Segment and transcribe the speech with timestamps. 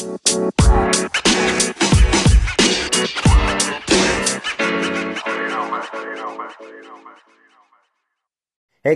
[0.00, 0.06] Hey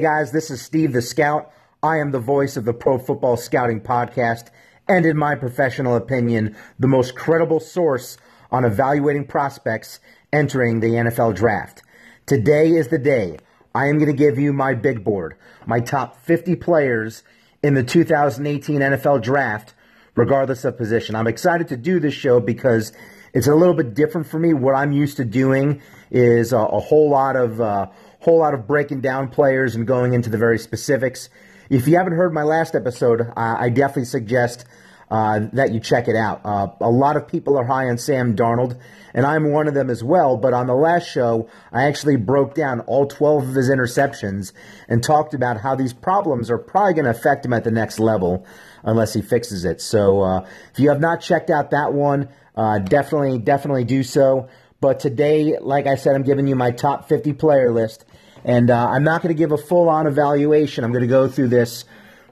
[0.01, 1.51] guys, this is Steve the Scout.
[1.83, 4.47] I am the voice of the Pro Football Scouting Podcast,
[4.89, 8.17] and in my professional opinion, the most credible source
[8.51, 10.01] on evaluating prospects
[10.33, 11.83] entering the NFL draft.
[12.25, 13.37] Today is the day.
[13.75, 15.37] I am going to give you my big board,
[15.67, 17.25] my top 50 players
[17.63, 19.75] in the 2018 NFL draft,
[20.17, 21.17] regardless of position.
[21.17, 22.93] I'm excited to do this show because
[23.33, 24.55] it's a little bit different for me.
[24.55, 27.87] What I'm used to doing is a, a whole lot of uh,
[28.21, 31.29] whole lot of breaking down players and going into the very specifics.
[31.69, 34.65] If you haven't heard my last episode, uh, I definitely suggest
[35.11, 36.41] uh, that you check it out.
[36.45, 38.79] Uh, a lot of people are high on Sam Darnold,
[39.13, 40.37] and I'm one of them as well.
[40.37, 44.53] But on the last show, I actually broke down all 12 of his interceptions
[44.89, 47.99] and talked about how these problems are probably going to affect him at the next
[47.99, 48.47] level
[48.85, 49.81] unless he fixes it.
[49.81, 54.49] So uh, if you have not checked out that one, uh, definitely, definitely do so.
[54.81, 58.05] But today, like I said, I'm giving you my top 50 player list.
[58.45, 60.85] And uh, I'm not going to give a full on evaluation.
[60.85, 61.85] I'm going to go through this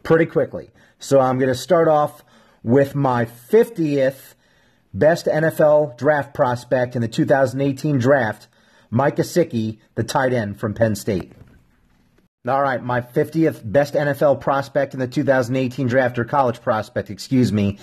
[0.02, 0.70] pretty quickly.
[0.98, 2.22] So I'm going to start off
[2.62, 4.34] with my 50th
[4.94, 8.48] best NFL draft prospect in the 2018 draft,
[8.90, 11.32] Mike Gesicki, the tight end from Penn State.
[12.44, 17.52] All right, my 50th best NFL prospect in the 2018 draft, or college prospect, excuse
[17.52, 17.78] me,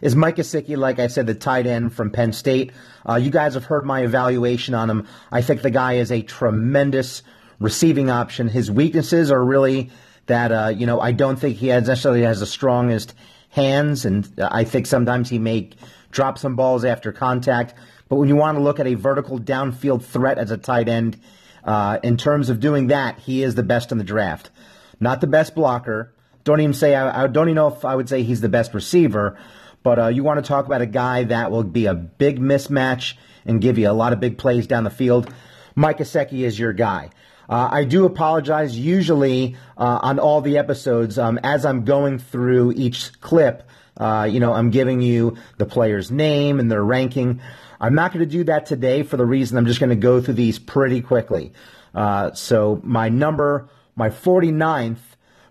[0.00, 2.72] is Mike Gesicki, like I said, the tight end from Penn State.
[3.06, 5.06] Uh, you guys have heard my evaluation on him.
[5.30, 7.22] I think the guy is a tremendous
[7.58, 8.48] receiving option.
[8.48, 9.90] His weaknesses are really
[10.24, 13.12] that, uh, you know, I don't think he has necessarily has the strongest
[13.50, 15.72] hands, and I think sometimes he may
[16.10, 17.74] drop some balls after contact.
[18.08, 21.20] But when you want to look at a vertical downfield threat as a tight end,
[21.64, 24.50] uh, in terms of doing that, he is the best in the draft.
[24.98, 26.12] Not the best blocker.
[26.44, 28.74] Don't even say I, I don't even know if I would say he's the best
[28.74, 29.38] receiver.
[29.82, 33.14] But uh, you want to talk about a guy that will be a big mismatch
[33.46, 35.32] and give you a lot of big plays down the field.
[35.74, 37.10] Mike Gesicki is your guy.
[37.48, 38.78] Uh, I do apologize.
[38.78, 44.38] Usually uh, on all the episodes, um, as I'm going through each clip, uh, you
[44.38, 47.40] know, I'm giving you the player's name and their ranking.
[47.80, 50.20] I'm not going to do that today for the reason I'm just going to go
[50.20, 51.52] through these pretty quickly.
[51.94, 54.98] Uh, so my number, my 49th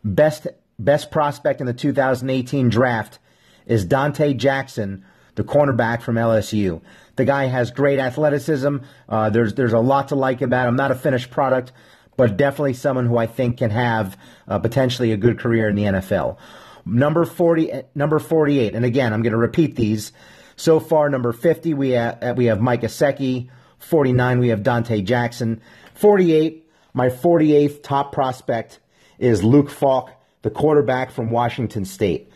[0.04, 0.48] best
[0.78, 3.20] best prospect in the 2018 draft
[3.66, 5.04] is Donte Jackson,
[5.36, 6.82] the cornerback from LSU.
[7.16, 8.78] The guy has great athleticism.
[9.08, 10.76] Uh, there's there's a lot to like about him.
[10.76, 11.74] Not a finished product,
[12.16, 14.18] but definitely someone who I think can have
[14.48, 16.38] uh, potentially a good career in the NFL.
[16.86, 20.14] Number forty, number forty-eight, and again, I'm going to repeat these.
[20.60, 23.50] So far, number fifty, we have, uh, we have Mike Gesicki.
[23.78, 25.62] Forty-nine, we have Donte Jackson.
[25.94, 28.80] Forty-eight, my forty-eighth top prospect
[29.18, 30.12] is Luke Falk,
[30.42, 32.30] the quarterback from Washington State.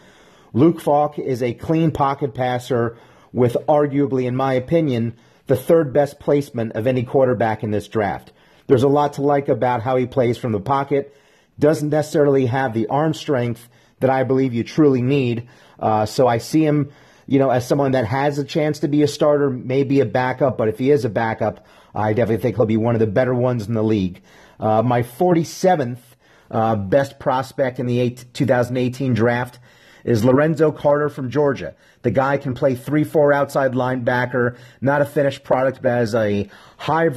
[0.54, 2.98] Luke Falk is a clean pocket passer
[3.34, 5.18] with arguably, in my opinion,
[5.48, 8.32] the third best placement of any quarterback in this draft.
[8.68, 11.14] There's a lot to like about how he plays from the pocket.
[11.60, 13.68] Doesn't necessarily have the arm strength
[14.00, 15.50] that I believe you truly need.
[15.78, 16.94] Uh, so I see him,
[17.34, 20.56] you know, as someone that has a chance to be a starter, maybe a backup.
[20.56, 23.34] But if he is a backup, I definitely think he'll be one of the better
[23.34, 24.22] ones in the league.
[24.60, 25.98] Uh, my 47th
[26.52, 29.58] uh, best prospect in the eight, 2018 draft
[30.04, 31.76] is Lorenzo Carter from Georgia.
[32.04, 36.50] The guy can play 3 4 outside linebacker, not a finished product, but has a
[36.78, 37.10] high,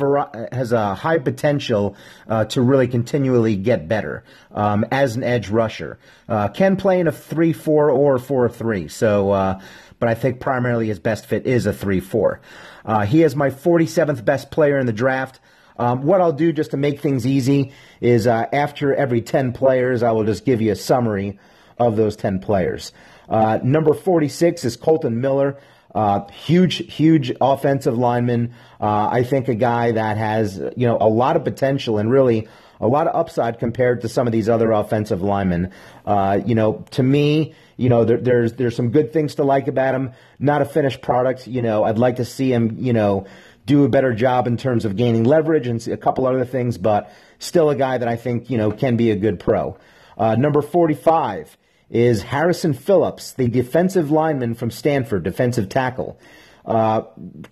[0.53, 1.97] has a high potential
[2.29, 5.99] uh, to really continually get better um, as an edge rusher.
[6.29, 8.89] Uh, can play in a 3 4 or 4 3.
[8.89, 9.61] So, uh,
[9.99, 12.41] but I think primarily his best fit is a 3 4.
[12.85, 15.41] Uh, he is my 47th best player in the draft.
[15.79, 20.03] Um, what I'll do just to make things easy is uh, after every 10 players,
[20.03, 21.39] I will just give you a summary
[21.79, 22.93] of those 10 players.
[23.29, 25.59] Uh, number 46 is Kolton Miller.
[25.95, 28.55] Uh, huge, huge offensive lineman.
[28.81, 32.49] Uh, I think a guy that has, you know, a lot of potential and really
[32.81, 35.73] a lot of upside compared to some of these other offensive linemen.
[36.05, 39.69] Uh, you know, to me, you know, there, there's there's some good things to like
[39.69, 40.13] about him.
[40.39, 41.47] Not a finished product.
[41.47, 43.27] You know, I'd like to see him, you know,
[43.67, 47.13] do a better job in terms of gaining leverage and a couple other things, but
[47.39, 49.77] still a guy that I think you know can be a good pro.
[50.17, 51.59] Uh, number 45
[51.91, 56.19] is Harrison Phillips, the defensive lineman from Stanford, defensive tackle.
[56.65, 57.03] Uh,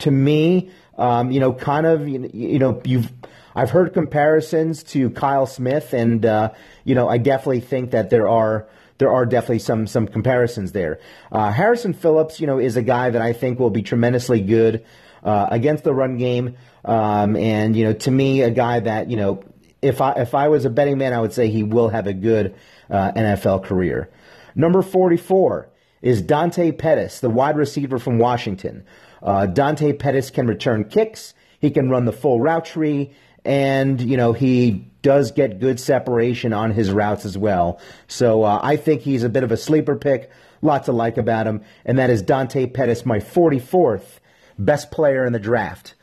[0.01, 3.13] to me, um, you know, kind of, you, you, know, you've,
[3.55, 6.51] I've heard comparisons to Kyle Smith, and uh,
[6.83, 8.67] you know, I definitely think that there are
[9.05, 10.99] there are definitely some some comparisons there.
[11.31, 14.83] Uh, Harrison Phillips, you know, is a guy that I think will be tremendously good
[15.23, 16.57] uh, against the run game,
[16.87, 19.45] um, and you know, to me, a guy that you know,
[19.83, 22.15] if I if I was a betting man, I would say he will have a
[22.15, 22.55] good
[22.89, 24.09] uh, NFL career.
[24.55, 25.69] Number 44
[26.01, 28.87] is Dante Pettis, the wide receiver from Washington.
[29.23, 31.35] Uh, Dante Pettis can return kicks.
[31.61, 33.13] He can run the full route tree,
[33.45, 37.79] and you know he does get good separation on his routes as well.
[38.09, 40.31] So uh, I think he's a bit of a sleeper pick.
[40.63, 44.19] Lots to like about him, and that is Dante Pettis, my 44th
[44.59, 45.95] best player in the draft.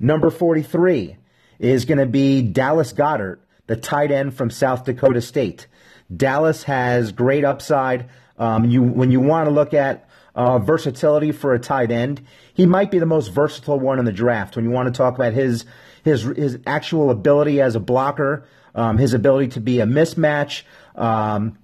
[0.00, 1.16] Number 43
[1.58, 5.66] is going to be Dallas Goedert, the tight end from South Dakota State.
[6.14, 8.08] Dallas has great upside.
[8.38, 12.66] Um, you when you want to look at uh, versatility for a tight end, he
[12.66, 14.56] might be the most versatile one in the draft.
[14.56, 15.64] When you want to talk about his
[16.06, 20.62] his his actual ability as a blocker, um, his ability to be a mismatch.
[20.94, 21.58] Um,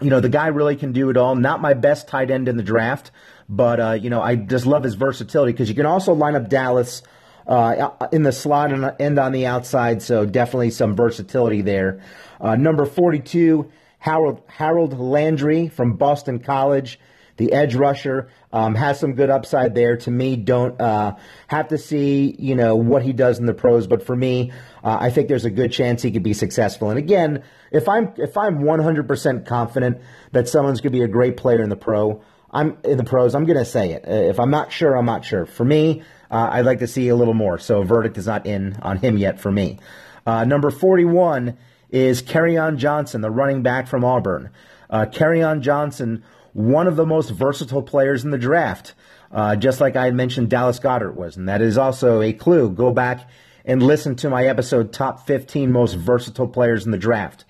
[0.00, 1.34] you know, the guy really can do it all.
[1.34, 3.10] Not my best tight end in the draft,
[3.48, 6.48] but uh, you know, I just love his versatility because you can also line up
[6.48, 7.02] Dallas
[7.48, 10.02] uh, in the slot and on the outside.
[10.02, 12.00] So definitely some versatility there.
[12.40, 17.00] Uh, number 42, Harold, Harold Landry from Boston College,
[17.36, 19.96] the edge rusher, um, has some good upside there.
[19.98, 21.16] To me, don't uh,
[21.48, 24.52] have to see you know what he does in the pros, but for me,
[24.82, 26.90] uh, I think there's a good chance he could be successful.
[26.90, 29.98] And again, if I'm if I'm 100% confident
[30.32, 33.34] that someone's going to be a great player in the pro, I'm in the pros.
[33.34, 34.04] I'm going to say it.
[34.06, 35.44] Uh, if I'm not sure, I'm not sure.
[35.44, 37.58] For me, uh, I'd like to see a little more.
[37.58, 39.80] So a verdict is not in on him yet for me.
[40.26, 41.56] Uh, number 41
[41.90, 44.50] is Kerryon Johnson, the running back from Auburn.
[44.88, 48.94] Uh, Kerryon Johnson, one of the most versatile players in the draft,
[49.30, 51.36] uh, just like I mentioned Dallas Goedert was.
[51.36, 52.70] And that is also a clue.
[52.70, 53.28] Go back
[53.64, 57.44] and listen to my episode, Top 15 Most Versatile Players in the Draft.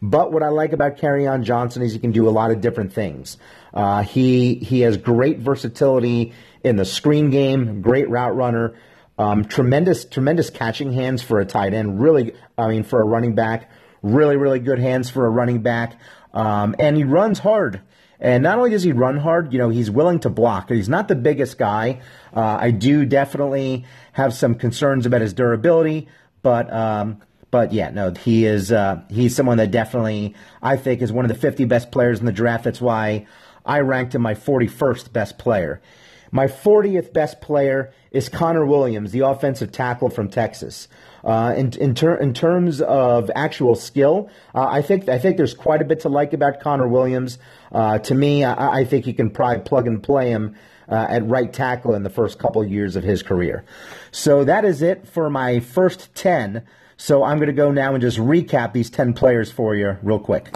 [0.00, 2.92] But what I like about Kerryon Johnson is he can do a lot of different
[2.92, 3.38] things.
[3.72, 8.74] Uh, he he has great versatility in the screen game, great route runner,
[9.18, 12.00] um, tremendous tremendous catching hands for a tight end.
[12.02, 13.70] Really, I mean for a running back,
[14.02, 15.98] really really good hands for a running back,
[16.34, 17.80] um, and he runs hard.
[18.24, 20.70] And not only does he run hard, you know, he's willing to block.
[20.70, 22.00] He's not the biggest guy.
[22.34, 26.08] Uh, I do definitely have some concerns about his durability,
[26.40, 31.12] but um, but yeah, no, he is uh, he's someone that definitely I think is
[31.12, 32.64] one of the 50 best players in the draft.
[32.64, 33.26] That's why
[33.66, 35.82] I ranked him my 41st best player.
[36.30, 40.88] My 40th best player is Connor Williams, the offensive tackle from Texas.
[41.24, 45.54] Uh, in in, ter- in, terms of actual skill, uh, I think I think there's
[45.54, 47.38] quite a bit to like about Connor Williams.
[47.72, 50.54] Uh, to me, I, I, think you can probably plug and play him
[50.86, 53.64] uh, at right tackle in the first couple years of his career.
[54.10, 56.66] So that is it for my first ten.
[56.98, 60.20] So I'm going to go now and just recap these ten players for you real
[60.20, 60.50] quick.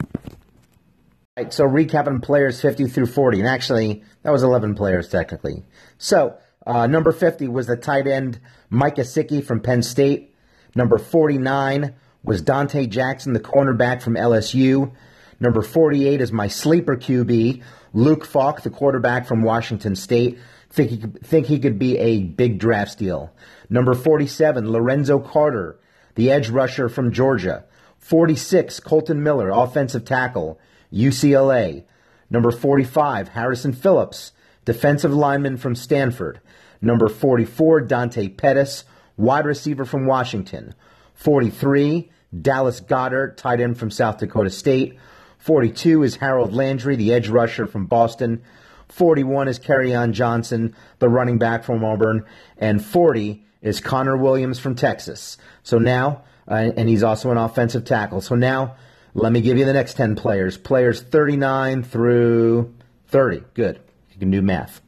[1.38, 5.62] Right, so recapping players 50 through 40, and actually that was 11 players technically.
[5.96, 6.36] So
[6.66, 10.34] uh, number 50 was the tight end Mike Gesicki from Penn State.
[10.74, 14.92] Number 49 was Donte Jackson, the cornerback from LSU.
[15.40, 17.62] Number 48 is my sleeper QB,
[17.92, 20.38] Luke Falk, the quarterback from Washington State.
[20.70, 23.32] Think he could, think he could be a big draft steal.
[23.70, 25.78] Number 47, Lorenzo Carter,
[26.14, 27.64] the edge rusher from Georgia.
[27.98, 30.58] 46, Kolton Miller, offensive tackle.
[30.92, 31.84] UCLA.
[32.30, 34.32] Number 45, Harrison Phillips,
[34.64, 36.40] defensive lineman from Stanford.
[36.80, 38.84] Number 44, Dante Pettis,
[39.18, 40.74] wide receiver from Washington.
[41.14, 42.10] 43,
[42.40, 44.98] Dallas Goedert, tight end from South Dakota State.
[45.38, 48.42] 42 is Harold Landry, the edge rusher from Boston.
[48.88, 52.24] 41 is Kerryon Johnson, the running back from Auburn.
[52.56, 55.36] And 40 is Connor Williams from Texas.
[55.62, 58.20] So now, uh, and he's also an offensive tackle.
[58.20, 58.76] So now,
[59.14, 60.56] let me give you the next 10 players.
[60.56, 62.74] Players 39 through
[63.08, 63.42] 30.
[63.54, 63.80] Good.
[64.12, 64.80] You can do math.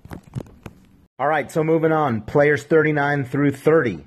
[1.19, 2.23] All right, so moving on.
[2.23, 4.07] Players 39 through 30.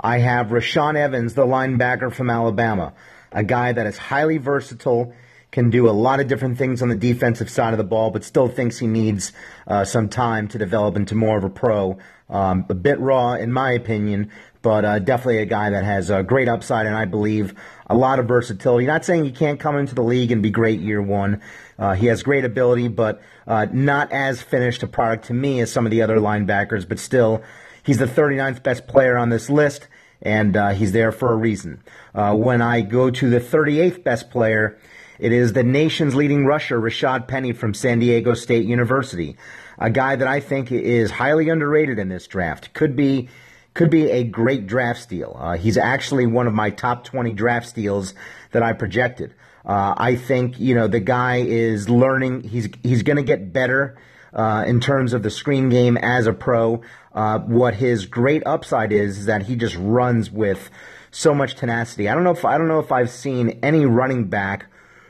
[0.00, 2.92] I have Rashaan Evans, the linebacker from Alabama,
[3.32, 5.12] a guy that is highly versatile,
[5.50, 8.22] can do a lot of different things on the defensive side of the ball, but
[8.22, 9.32] still thinks he needs
[9.66, 11.98] uh, some time to develop into more of a pro.
[12.28, 16.22] Um, a bit raw, in my opinion, but uh, definitely a guy that has a
[16.22, 17.54] great upside and I believe
[17.86, 18.86] a lot of versatility.
[18.86, 21.40] Not saying he can't come into the league and be great year one.
[21.78, 25.72] Uh, he has great ability, but uh, not as finished a product to me as
[25.72, 26.86] some of the other linebackers.
[26.86, 27.42] But still,
[27.88, 29.88] he's the 39th best player on this list,
[30.20, 31.82] and uh, he's there for a reason.
[32.14, 34.78] Uh, when I go to the 38th best player,
[35.18, 39.38] it is the nation's leading rusher, Rashaad Penny from San Diego State University.
[39.78, 42.74] A guy that I think is highly underrated in this draft.
[42.74, 43.30] Could be
[43.72, 45.34] could be a great draft steal.
[45.38, 48.12] Uh, he's actually one of my top 20 draft steals
[48.50, 49.34] that I projected.
[49.64, 52.42] Uh, I think you know the guy is learning.
[52.42, 53.96] He's he's going to get better
[54.38, 56.80] uh, in terms of the screen game as a pro.
[57.12, 60.70] Uh, what his great upside is is that he just runs with
[61.10, 62.08] so much tenacity.
[62.08, 64.66] I don't know if I don't know if I've seen any running back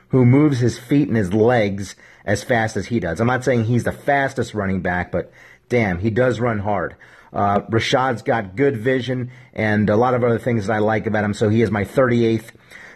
[0.09, 1.95] who moves his feet and his legs
[2.25, 3.21] as fast as he does.
[3.21, 5.31] I'm not saying he's the fastest running back, but
[5.69, 6.95] damn, he does run hard.
[7.31, 11.23] Uh, Rashaad's got good vision and a lot of other things that I like about
[11.23, 12.49] him, so he is my 38th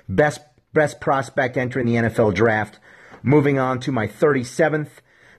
[0.09, 0.41] best
[0.73, 2.79] best prospect entering the NFL draft.
[3.21, 4.89] Moving on to my 37th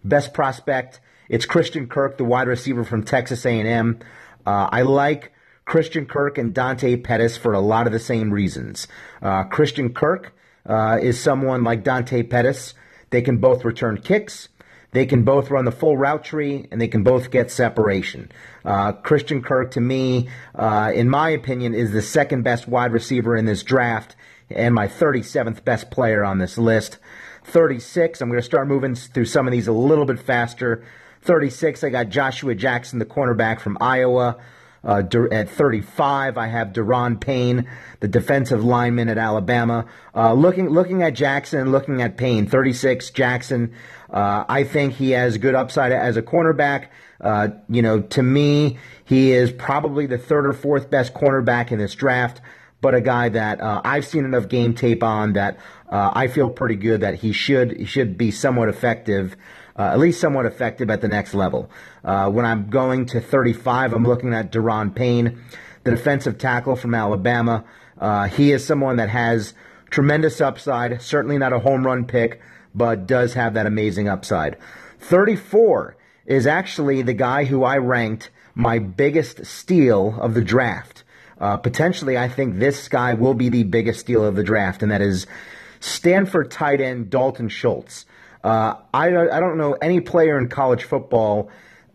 [0.05, 3.99] best prospect, it's Christian Kirk, the wide receiver from Texas A&M.
[4.47, 5.33] Uh, I like
[5.65, 8.87] Christian Kirk and Dante Pettis for a lot of the same reasons.
[9.23, 12.75] Uh, Christian Kirk uh, is someone like Dante Pettis.
[13.11, 14.49] They can both return kicks.
[14.93, 18.31] They can both run the full route tree and they can both get separation.
[18.65, 23.37] Uh, Christian Kirk, to me, uh, in my opinion, is the second best wide receiver
[23.37, 24.15] in this draft
[24.51, 26.99] and my 37th best player on this list.
[27.45, 30.85] 36, I'm going to start moving through some of these a little bit faster.
[31.23, 34.37] 36, I got Joshua Jackson, the cornerback from Iowa.
[34.85, 37.67] Uh, at 35, I have Da'Ron Payne,
[38.01, 39.87] the defensive lineman at Alabama.
[40.15, 43.73] Uh, looking looking at Jackson looking at Payne, 36, Jackson.
[44.11, 46.89] Uh, I think he has good upside as a cornerback.
[47.19, 51.79] Uh, you know, to me, he is probably the third or fourth best cornerback in
[51.79, 52.43] this draft,
[52.85, 55.57] but a guy that uh, I've seen enough game tape on that
[55.89, 59.35] uh, I feel pretty good that he should he should be somewhat effective
[59.79, 61.71] uh, at least somewhat effective at the next level.
[62.05, 65.43] Uh, when I'm going to 35, I'm looking at Da'Ron Payne,
[65.83, 67.65] the defensive tackle from Alabama.
[67.99, 69.55] Uh, he is someone that has
[69.89, 72.41] tremendous upside, certainly not a home run pick,
[72.75, 74.59] but does have that amazing upside.
[75.01, 80.94] 34 is actually the guy who I ranked my biggest steal of the draft.
[81.41, 84.93] Uh, potentially, I think this guy will be the biggest steal of the draft, and
[84.93, 85.27] that is
[85.81, 88.07] Stanford tight end Dalton Schultz.
[88.43, 91.51] Uh, I, I don't know any player in college football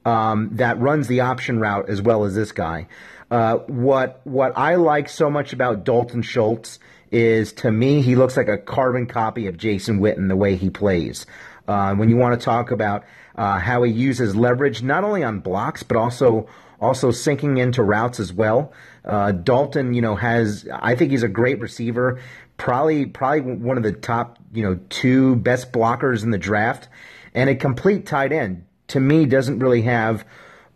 [0.06, 2.88] um, that runs the option route as well as this guy.
[3.30, 6.80] Uh, what what I like so much about Dalton Schultz
[7.12, 10.70] is to me he looks like a carbon copy of Jason Witten the way he
[10.70, 11.26] plays.
[11.68, 13.04] Uh, when you want to talk about
[13.36, 16.48] uh, how he uses leverage not only on blocks but also
[16.82, 18.74] also sinking into routes as well.
[19.06, 22.20] Uh, Dalton, you know, has I think he's a great receiver
[22.60, 26.88] probably probably one of the top you know two best blockers in the draft,
[27.34, 28.66] and a complete tight end.
[28.90, 30.24] To me, doesn't really have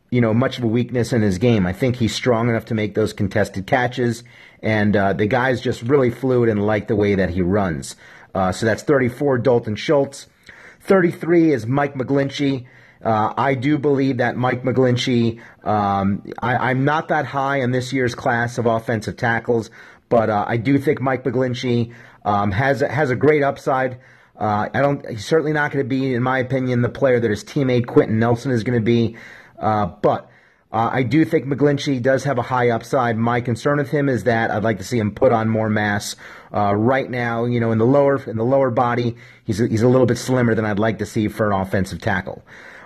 [0.10, 1.68] you know much of a weakness in his game.
[1.68, 4.24] I think he's strong enough to make those contested catches,
[4.64, 7.96] and uh, the guy's just really fluid and like the way that he runs.
[8.34, 10.26] Uh, so that's 34, Dalton Schultz.
[10.80, 12.66] 33 is Mike McGlinchey.
[13.04, 17.92] Uh, I do believe that Mike McGlinchey, um, I, am not that high on this
[17.92, 19.70] year's class of offensive tackles.
[20.14, 21.94] But uh, I do think Mike McGlinchey
[22.24, 24.00] um, has has a great upside.
[24.40, 25.10] Uh, I don't.
[25.10, 28.20] He's certainly not going to be, in my opinion, the player that his teammate Quenton
[28.20, 29.18] Nelson is going to be.
[29.58, 30.30] Uh, but
[30.72, 33.18] uh, I do think McGlinchey does have a high upside.
[33.18, 36.16] My concern with him is that I'd like to see him put on more mass.
[36.54, 39.82] Uh, right now, you know, in the lower in the lower body, he's a, he's
[39.82, 42.44] a little bit slimmer than I'd like to see for an offensive tackle.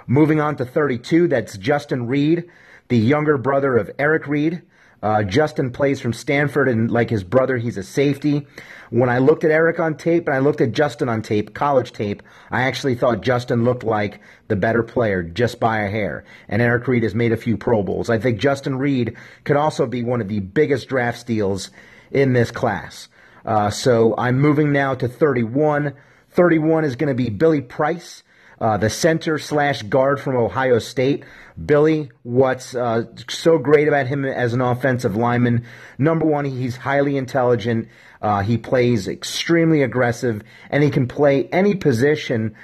[0.10, 2.46] Moving on to 32, that's Justin Reid,
[2.88, 4.62] the younger brother of Eric Reid.
[5.04, 8.48] Uh, Justin plays from Stanford, and like his brother, he's a safety.
[8.90, 11.92] When I looked at Eric on tape and I looked at Justin on tape, college
[11.92, 16.24] tape, I actually thought Justin looked like the better player just by a hair.
[16.48, 18.10] And Eric Reid has made a few Pro Bowls.
[18.10, 21.70] I think Justin Reid could also be one of the biggest draft steals
[22.12, 23.10] in this class.
[23.46, 25.94] Uh, so I'm moving now to 31.
[26.32, 28.24] 31 is going to be Billy Price
[28.60, 31.24] uh, the center slash guard from Ohio State.
[31.64, 35.66] Billy, what's uh, so great about him as an offensive lineman?
[35.98, 37.88] Number one, he's highly intelligent.
[38.22, 42.56] Uh, he plays extremely aggressive, and he can play any position,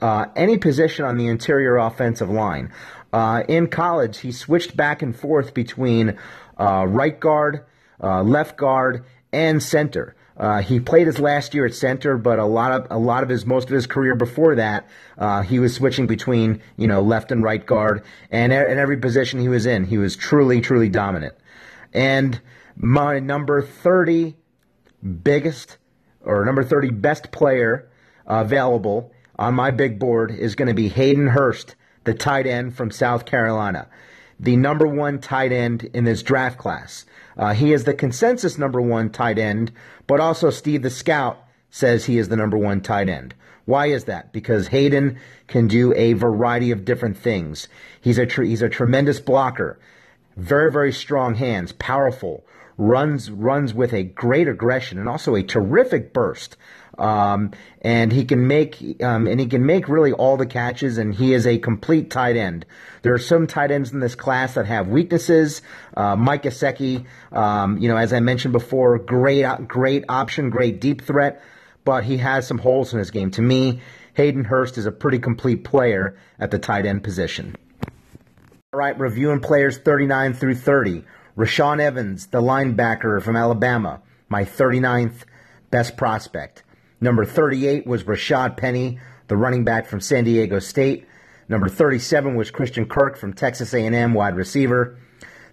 [0.00, 2.72] uh, any position on the interior offensive line.
[3.12, 6.18] Uh, in college, he switched back and forth between
[6.58, 7.64] uh, right guard,
[8.00, 10.14] left guard, and center.
[10.38, 13.28] Uh, he played his last year at center, but a lot of a lot of
[13.28, 14.86] his most of his career before that,
[15.18, 19.40] uh, he was switching between you know left and right guard, and in every position
[19.40, 21.34] he was in, he was truly truly dominant.
[21.92, 22.40] And
[22.76, 24.36] my number thirty
[25.22, 25.78] biggest
[26.20, 27.90] or number thirty best player
[28.24, 32.92] available on my big board is going to be Hayden Hurst, the tight end from
[32.92, 33.88] South Carolina,
[34.38, 37.04] the number one tight end in this draft class.
[37.38, 39.70] Uh, he is the consensus number one tight end,
[40.06, 41.38] but also Steve the Scout
[41.70, 43.34] says he is the number one tight end.
[43.64, 44.32] Why is that?
[44.32, 47.68] Because Hayden can do a variety of different things.
[48.00, 49.78] He's a tr- he's a tremendous blocker,
[50.36, 52.44] very very strong hands, powerful,
[52.78, 56.56] runs runs with a great aggression and also a terrific burst.
[56.98, 61.14] Um, and he can make um, and he can make really all the catches, and
[61.14, 62.66] he is a complete tight end.
[63.02, 65.62] There are some tight ends in this class that have weaknesses.
[65.96, 71.02] Uh, Mike Gesicki, um, you know, as I mentioned before, great great option, great deep
[71.02, 71.42] threat.
[71.84, 73.30] but he has some holes in his game.
[73.30, 73.80] To me,
[74.14, 77.56] Hayden Hurst is a pretty complete player at the tight end position.
[78.72, 81.04] All right, reviewing players 39 through 30.
[81.36, 85.22] Rashaan Evans, the linebacker from Alabama, my 39th
[85.70, 86.64] best prospect.
[87.00, 91.06] Number 38 was Rashaad Penny, the running back from San Diego State.
[91.48, 94.98] Number 37 was Christian Kirk from Texas A&M, wide receiver.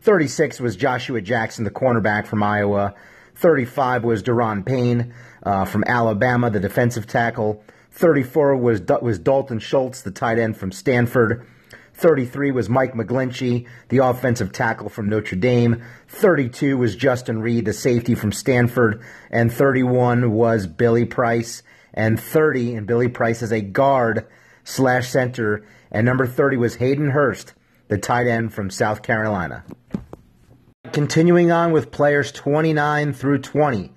[0.01, 2.95] 36 was Joshua Jackson, the cornerback from Iowa.
[3.35, 7.63] 35 was Da'Ron Payne uh, from Alabama, the defensive tackle.
[7.91, 11.47] 34 was was Dalton Schultz, the tight end from Stanford.
[11.95, 15.81] 33 was Mike McGlinchey, the offensive tackle from Notre Dame.
[16.09, 19.01] 32 was Justin Reid, the safety from Stanford.
[19.31, 21.63] And 31 was Billy Price.
[21.93, 24.27] And 30, and Billy Price is a guard
[24.65, 25.65] slash center.
[25.89, 27.53] And number 30 was Hayden Hurst,
[27.87, 29.63] the tight end from South Carolina.
[30.91, 33.93] Continuing on with players 29 through 20.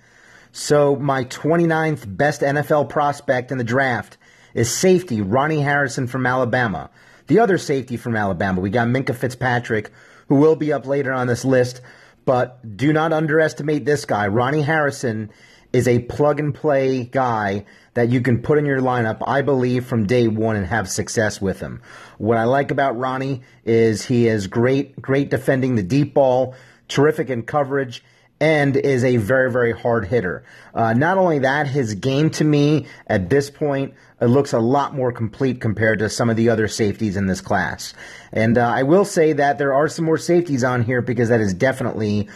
[0.52, 4.17] So, my 29th best NFL prospect in the draft
[4.55, 6.90] is safety Ronnie Harrison from Alabama.
[7.28, 9.90] The other safety from Alabama, we got Minkah Fitzpatrick,
[10.28, 11.82] who will be up later on this list,
[12.25, 14.28] but do not underestimate this guy.
[14.28, 15.30] Ronnie Harrison
[15.70, 19.85] is a plug and play guy that you can put in your lineup, I believe,
[19.85, 21.82] from day one and have success with him.
[22.16, 26.54] What I like about Ronnie is he is great, great defending the deep ball,
[26.88, 28.02] terrific in coverage,
[28.40, 30.45] and is a very, very hard hitter.
[30.75, 34.95] Uh, not only that, his game to me at this point it looks a lot
[34.95, 37.95] more complete compared to some of the other safeties in this class.
[38.33, 41.40] And uh, I will say that there are some more safeties on here because that
[41.40, 42.28] is definitely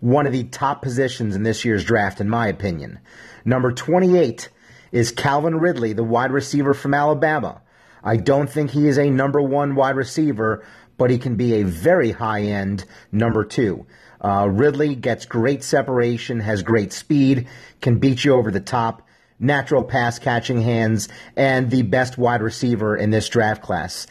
[0.00, 2.98] one of the top positions in this year's draft, in my opinion.
[3.44, 4.50] Number 28
[4.92, 7.62] is Calvin Ridley, the wide receiver from Alabama.
[8.02, 10.64] I don't think he is a number one wide receiver,
[10.98, 13.86] but he can be a very high end number two.
[14.20, 17.48] Uh, Ridley gets great separation, has great speed,
[17.80, 19.06] can beat you over the top,
[19.38, 24.06] natural pass catching hands, and the best wide receiver in this draft class.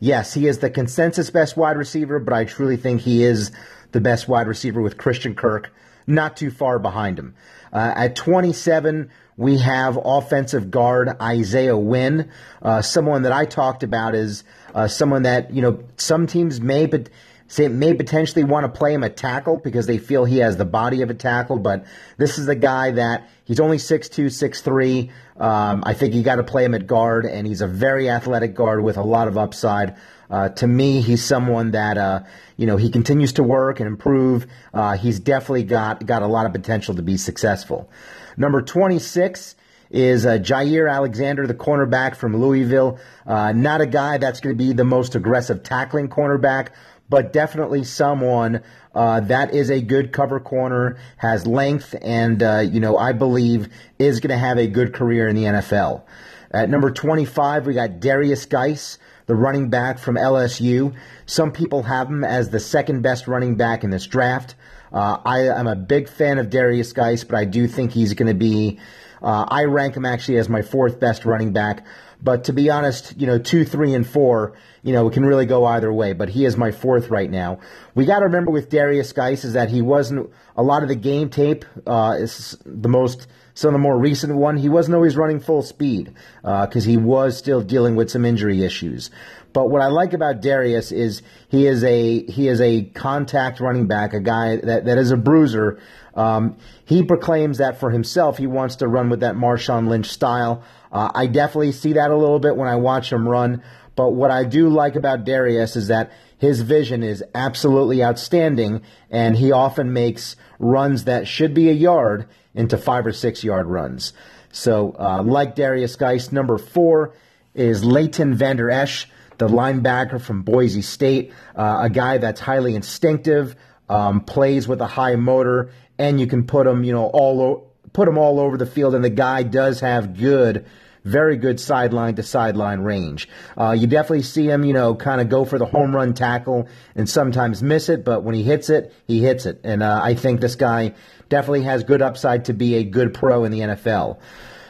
[0.00, 3.52] Yes, he is the consensus best wide receiver, but I truly think he is
[3.92, 5.72] the best wide receiver with Christian Kirk
[6.06, 7.34] not too far behind him.
[7.72, 12.30] Uh, at 27, we have offensive guard Isaiah Wynn,
[12.62, 16.86] uh, someone that I talked about is uh, someone that you know some teams may,
[16.86, 17.08] but
[17.48, 20.64] say may potentially want to play him a tackle because they feel he has the
[20.64, 21.58] body of a tackle.
[21.58, 21.84] But
[22.16, 25.10] this is a guy that he's only 6'2", 6'3".
[25.40, 28.54] Um, I think you got to play him at guard, and he's a very athletic
[28.54, 29.96] guard with a lot of upside.
[30.30, 32.20] Uh, to me, he's someone that uh,
[32.56, 34.46] you know he continues to work and improve.
[34.72, 37.90] Uh, he's definitely got got a lot of potential to be successful.
[38.36, 39.54] Number 26
[39.90, 42.98] is uh, Jaire Alexander, the cornerback from Louisville.
[43.26, 46.70] Uh, not a guy that's going to be the most aggressive tackling cornerback,
[47.08, 48.62] but definitely someone
[48.94, 53.68] uh, that is a good cover corner, has length, and uh, you know I believe
[53.98, 56.02] is going to have a good career in the NFL.
[56.50, 60.94] At number 25, we got Derrius Guice, the running back from LSU.
[61.26, 64.54] Some people have him as the second best running back in this draft.
[64.92, 68.28] Uh, I, am a big fan of Derrius Guice, but I do think he's going
[68.28, 68.78] to be.
[69.24, 71.86] Uh, I rank him actually as my fourth best running back.
[72.22, 75.46] But to be honest, you know, two, three, and four, you know, it can really
[75.46, 76.12] go either way.
[76.12, 77.60] But he is my fourth right now.
[77.94, 80.94] We got to remember with Derrius Guice is that he wasn't a lot of the
[80.94, 85.16] game tape uh, is the most some of the more recent one, he wasn't always
[85.16, 89.10] running full speed because uh, he was still dealing with some injury issues.
[89.52, 93.86] But what I like about Derrius is he is a he is a contact running
[93.86, 95.78] back, a guy that, that is a bruiser.
[96.14, 98.38] Um, he proclaims that for himself.
[98.38, 100.62] He wants to run with that Marshawn Lynch style.
[100.92, 103.62] Uh, I definitely see that a little bit when I watch him run.
[103.96, 109.36] But what I do like about Derrius is that his vision is absolutely outstanding, and
[109.36, 114.12] he often makes runs that should be a yard into five or six yard runs.
[114.52, 117.14] So, uh, like Derrius Guice, number four
[117.54, 123.56] is Leighton Vander Esch the linebacker from Boise State, uh, a guy that's highly instinctive,
[123.88, 127.66] um, plays with a high motor, and you can put them, you know, all o-
[127.92, 128.94] put him all over the field.
[128.94, 130.66] And the guy does have good,
[131.04, 133.28] very good sideline to sideline range.
[133.56, 136.68] Uh, you definitely see him, you know, kind of go for the home run tackle
[136.94, 139.60] and sometimes miss it, but when he hits it, he hits it.
[139.64, 140.94] And uh, I think this guy
[141.28, 144.18] definitely has good upside to be a good pro in the NFL.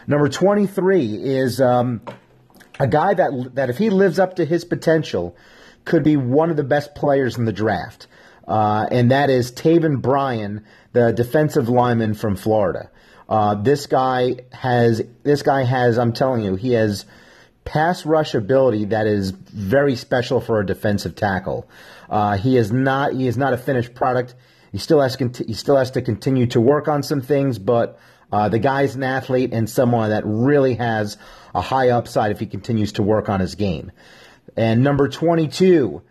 [0.07, 2.03] Number 23 is um,
[2.79, 5.37] a guy that that if he lives up to his potential,
[5.85, 8.07] could be one of the best players in the draft,
[8.47, 12.91] uh, and that is Taven Bryan, the defensive lineman from Florida.
[13.29, 17.05] Uh, this guy has this guy has I'm telling you he has
[17.65, 21.69] pass rush ability that is very special for a defensive tackle.
[22.09, 24.35] Uh, he is not he is not a finished product.
[24.73, 27.99] He still has he still has to continue to work on some things, but
[28.33, 31.17] Uh, the guy's an athlete and someone that really has
[31.55, 33.93] a high upside if he continues to work on his game.
[34.57, 36.03] And number 22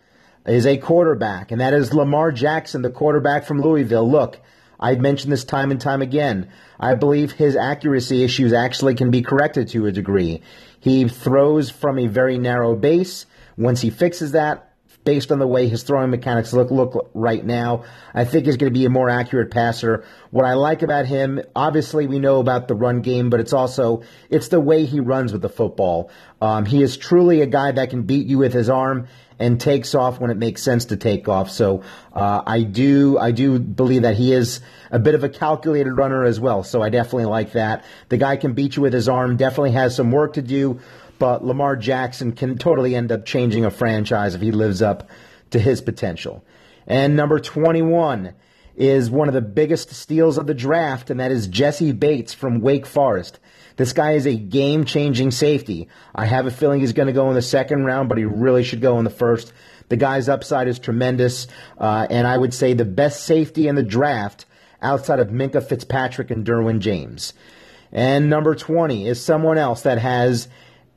[0.45, 4.09] is a quarterback, and that is Lamar Jackson, the quarterback from Louisville.
[4.09, 4.39] Look,
[4.83, 6.49] I've mentioned this time and time again.
[6.77, 10.41] I believe his accuracy issues actually can be corrected to a degree.
[10.81, 13.25] He throws from a very narrow base.
[13.55, 14.73] Once he fixes that,
[15.05, 17.83] based on the way his throwing mechanics look look right now.
[18.13, 20.03] I think he's going to be a more accurate passer.
[20.31, 24.03] What I like about him, obviously, we know about the run game, but it's also
[24.29, 26.11] it's the way he runs with the football.
[26.41, 29.07] Um, he is truly a guy that can beat you with his arm
[29.39, 31.49] and takes off when it makes sense to take off.
[31.49, 35.93] So uh, I do I do believe that he is a bit of a calculated
[35.93, 36.63] runner as well.
[36.63, 37.83] So I definitely like that.
[38.09, 39.37] The guy can beat you with his arm.
[39.37, 40.79] Definitely has some work to do
[41.19, 45.09] but Lamar Jackson can totally end up changing a franchise if he lives up
[45.51, 46.43] to his potential.
[46.85, 48.33] And number 21
[48.75, 52.59] is one of the biggest steals of the draft, and that is Jessie Bates from
[52.59, 53.39] Wake Forest.
[53.75, 55.87] This guy is a game changing safety.
[56.13, 58.63] I have a feeling he's going to go in the second round, but he really
[58.63, 59.51] should go in the first.
[59.89, 63.83] The guy's upside is tremendous, uh, and I would say the best safety in the
[63.83, 64.45] draft
[64.81, 67.33] outside of Minkah Fitzpatrick and Derwin James.
[67.91, 70.47] And number 20 is someone else that has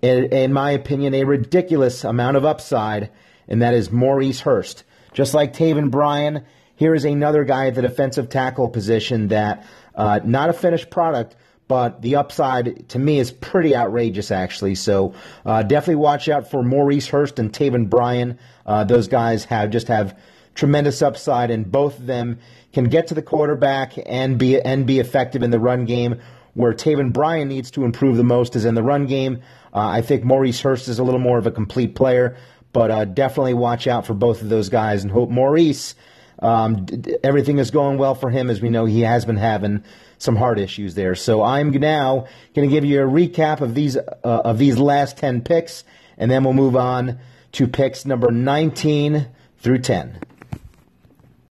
[0.03, 3.11] in my opinion, a ridiculous amount of upside,
[3.49, 4.85] and that is Maurice Hurst.
[5.13, 10.21] Just like Taven Bryan, here is another guy at the defensive tackle position that, uh,
[10.25, 11.35] not a finished product,
[11.69, 14.77] but the upside to me is pretty outrageous, actually.
[14.77, 18.39] So uh, definitely watch out for Maurice Hurst and Taven Bryan.
[18.65, 20.19] Uh, those guys have just have
[20.55, 22.39] tremendous upside, and both of them
[22.73, 26.21] can get to the quarterback and be and be effective in the run game.
[26.55, 29.43] Where Taven Bryan needs to improve the most is in the run game.
[29.75, 32.37] Uh, I think Maurice Hurst is a little more of a complete player,
[32.73, 35.95] but uh, definitely watch out for both of those guys and hope Maurice.
[36.39, 36.87] Um,
[37.23, 39.85] everything is going well for him, as we know he has been having
[40.19, 41.15] some heart issues there.
[41.15, 45.17] So I'm now going to give you a recap of these uh, of these last
[45.17, 45.85] ten picks,
[46.17, 47.19] and then we'll move on
[47.53, 50.19] to picks number 19 through 10.
[50.53, 50.61] All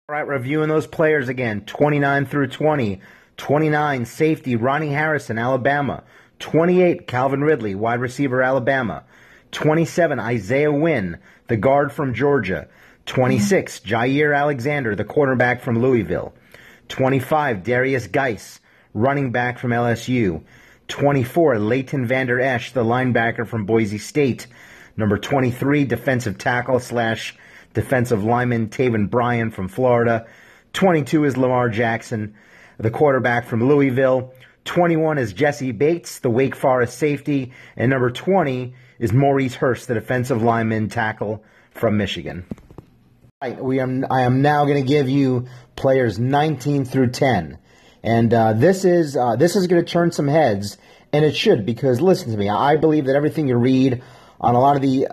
[0.10, 3.02] right, reviewing those players again 29 through 20.
[3.38, 6.04] 29, safety, Ronnie Harrison, Alabama.
[6.40, 9.04] 28, Calvin Ridley, wide receiver, Alabama.
[9.52, 12.68] 27, Isaiah Wynn, the guard from Georgia.
[13.06, 16.34] 26, Jaire Alexander, the quarterback from Louisville.
[16.88, 18.60] 25, Derrius Guice,
[18.94, 20.44] running back from LSU.
[20.88, 24.48] 24, Leighton Vander Esch, the linebacker from Boise State.
[24.98, 27.36] Number 23, defensive tackle slash
[27.74, 30.26] defensive lineman Taven Bryan from Florida.
[30.74, 32.36] 22 is Lamar Jackson,
[32.78, 34.34] the quarterback from Louisville.
[34.66, 37.52] 21 is Jessie Bates, the Wake Forest safety.
[37.76, 42.46] And number 20 is Maurice Hurst, the defensive lineman tackle from Michigan.
[43.46, 47.60] Right, we am, I am now going to give you players 19 through 10.
[48.02, 50.80] And uh, this is uh, this is going to turn some heads,
[51.14, 52.50] and it should because listen to me.
[52.50, 54.02] I believe that everything you read
[54.42, 55.10] on a lot of the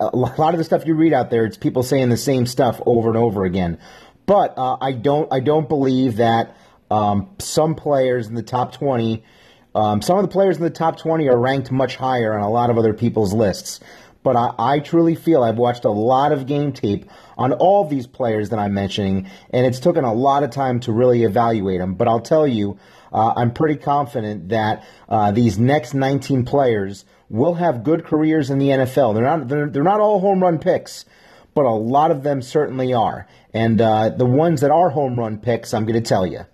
[0.00, 2.80] a lot of the stuff you read out there, it's people saying the same stuff
[2.84, 3.78] over and over again.
[4.26, 6.56] But uh, I don't I don't believe that
[6.90, 9.22] um, some players in the top 20,
[9.76, 12.50] um, some of the players in the top 20 are ranked much higher on a
[12.50, 13.78] lot of other people's lists.
[14.24, 17.08] But I, I truly feel I've watched a lot of game tape
[17.38, 20.92] on all these players that I'm mentioning, and it's taken a lot of time to
[20.92, 21.94] really evaluate them.
[21.94, 22.78] But I'll tell you,
[23.12, 28.58] uh, I'm pretty confident that uh, these next 19 players will have good careers in
[28.58, 29.14] the NFL.
[29.14, 31.04] They're not they're, they're not all home run picks,
[31.54, 33.26] but a lot of them certainly are.
[33.54, 36.44] And uh, the ones that are home run picks, I'm going to tell you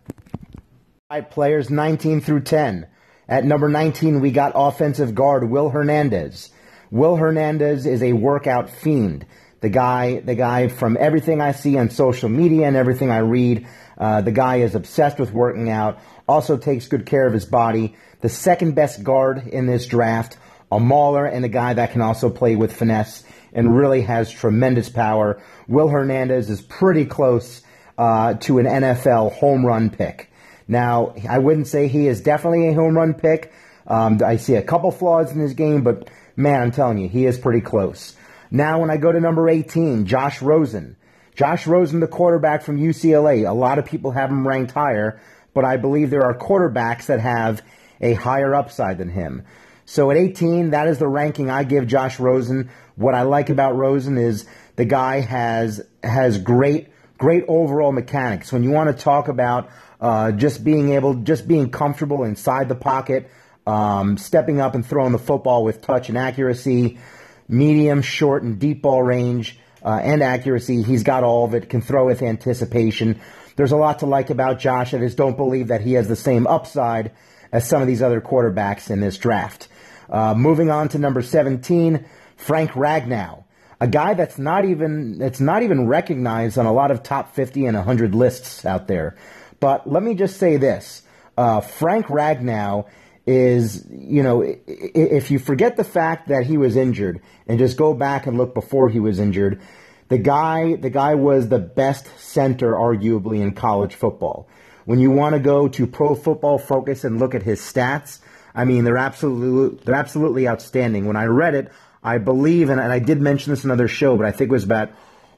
[1.30, 2.86] players 19 through 10.
[3.28, 6.50] At number 19, we got offensive guard Will Hernandez.
[6.90, 9.24] Will Hernandez is a workout fiend.
[9.64, 13.66] The guy, the guy from everything I see on social media and everything I read,
[13.96, 16.00] uh, the guy is obsessed with working out.
[16.28, 17.96] Also takes good care of his body.
[18.20, 20.36] The second best guard in this draft,
[20.70, 23.24] a mauler and a guy that can also play with finesse
[23.54, 25.40] and really has tremendous power.
[25.66, 27.62] Will Hernandez is pretty close
[27.96, 30.30] uh, to an NFL home run pick.
[30.68, 33.50] Now, I wouldn't say he is definitely a home run pick.
[33.86, 37.24] Um, I see a couple flaws in his game, but man, I'm telling you, he
[37.24, 38.14] is pretty close.
[38.54, 40.94] Now, when I go to number 18, Josh Rosen.
[41.34, 43.50] Josh Rosen, the quarterback from UCLA.
[43.50, 45.20] A lot of people have him ranked higher,
[45.54, 47.62] but I believe there are quarterbacks that have
[48.00, 49.42] a higher upside than him.
[49.86, 52.70] So at 18, that is the ranking I give Josh Rosen.
[52.94, 58.52] What I like about Rosen is the guy has has great great overall mechanics.
[58.52, 59.68] When you want to talk about
[60.00, 63.28] uh, just being able, just being comfortable inside the pocket,
[63.66, 67.00] um, stepping up and throwing the football with touch and accuracy,
[67.48, 70.82] medium, short, and deep ball range, uh, and accuracy.
[70.82, 73.20] He's got all of it, can throw with anticipation.
[73.56, 74.94] There's a lot to like about Josh.
[74.94, 77.12] I just don't believe that he has the same upside
[77.52, 79.68] as some of these other quarterbacks in this draft.
[80.10, 82.04] Uh, moving on to number 17,
[82.36, 83.44] Frank Ragnow,
[83.80, 87.66] a guy that's not even that's not even recognized on a lot of top 50
[87.66, 89.16] and 100 lists out there.
[89.60, 91.02] But let me just say this:
[91.36, 92.86] uh, Frank Ragnow
[93.26, 97.94] is, you know, if you forget the fact that he was injured and just go
[97.94, 99.60] back and look before he was injured,
[100.08, 104.48] the guy the guy was the best center arguably in college football.
[104.84, 108.18] When you want to go to Pro Football Focus and look at his stats,
[108.54, 111.06] I mean they're absolutely they're absolutely outstanding.
[111.06, 114.26] When I read it, I believe, and I did mention this in another show, but
[114.26, 114.90] I think it was about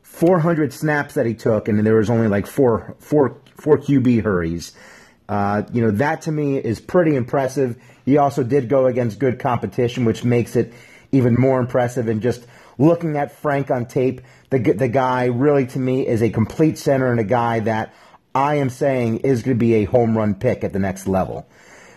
[0.03, 4.73] 400 snaps that he took, and there was only like four four four QB hurries.
[5.29, 7.77] Uh, you know that to me is pretty impressive.
[8.05, 10.73] He also did go against good competition, which makes it
[11.13, 12.09] even more impressive.
[12.09, 12.47] And just
[12.79, 17.11] looking at Frank on tape, the the guy really to me is a complete center
[17.11, 17.95] and a guy that
[18.35, 21.49] I am saying is going to be a home run pick at the next level.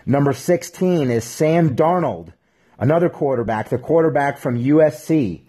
[0.06, 2.34] Number 16 is Sam Darnold,
[2.80, 5.42] another quarterback, the quarterback from USC.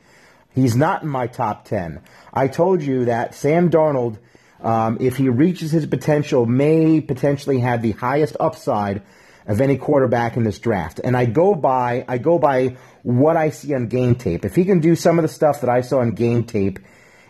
[0.53, 2.03] He's not in my top 10.
[2.35, 4.19] I told you that Sam Darnold,
[4.63, 9.03] um, if he reaches his potential, may potentially have the highest upside
[9.47, 11.01] of any quarterback in this draft.
[11.03, 14.45] And I go by I go by what I see on game tape.
[14.45, 16.79] If he can do some of the stuff that I saw on game tape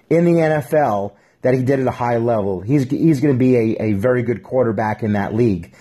[0.08, 1.12] in the NFL,
[1.42, 2.60] that he did at a high level.
[2.60, 5.74] He's he's going to be a, a very good quarterback in that league.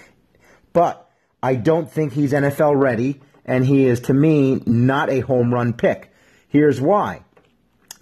[0.74, 1.10] But
[1.42, 5.74] I don't think he's NFL ready, and he is to me not a home run
[5.74, 6.14] pick.
[6.48, 7.24] Here's why.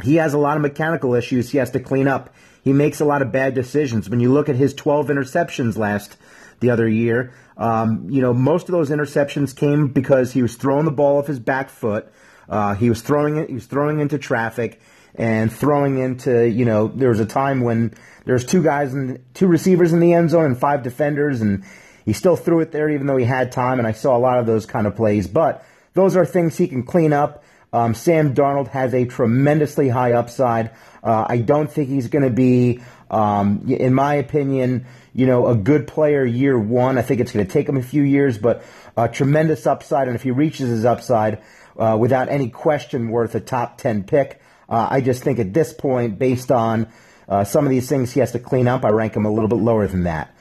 [0.04, 2.34] He has a lot of mechanical issues he has to clean up.
[2.68, 4.10] He makes a lot of bad decisions.
[4.10, 6.18] When you look at his 12 interceptions last
[6.60, 10.84] the other year, um, you know most of those interceptions came because he was throwing
[10.84, 12.12] the ball off his back foot.
[12.50, 13.48] Uh, he was throwing it.
[13.48, 14.82] He was throwing into traffic
[15.16, 17.94] and throwing into, you know, there was a time when
[18.26, 21.64] there's two guys and two receivers in the end zone and five defenders, and
[22.04, 23.80] he still threw it there even though he had time.
[23.80, 26.68] And I saw a lot of those kind of plays, but those are things he
[26.68, 27.46] can clean up.
[27.72, 30.72] Um, Sam Darnold has a tremendously high upside.
[31.08, 35.56] Uh, I don't think he's going to be, um, in my opinion, you know, a
[35.56, 36.98] good player year one.
[36.98, 38.64] I think it's going to take him a few years, but
[38.98, 40.08] a tremendous upside.
[40.08, 41.42] And if he reaches his upside,
[41.78, 44.42] uh, without any question, worth a top 10 pick.
[44.68, 46.88] Uh, I just think at this point, based on
[47.30, 49.48] uh, some of these things he has to clean up, I rank him a little
[49.48, 50.36] bit lower than that.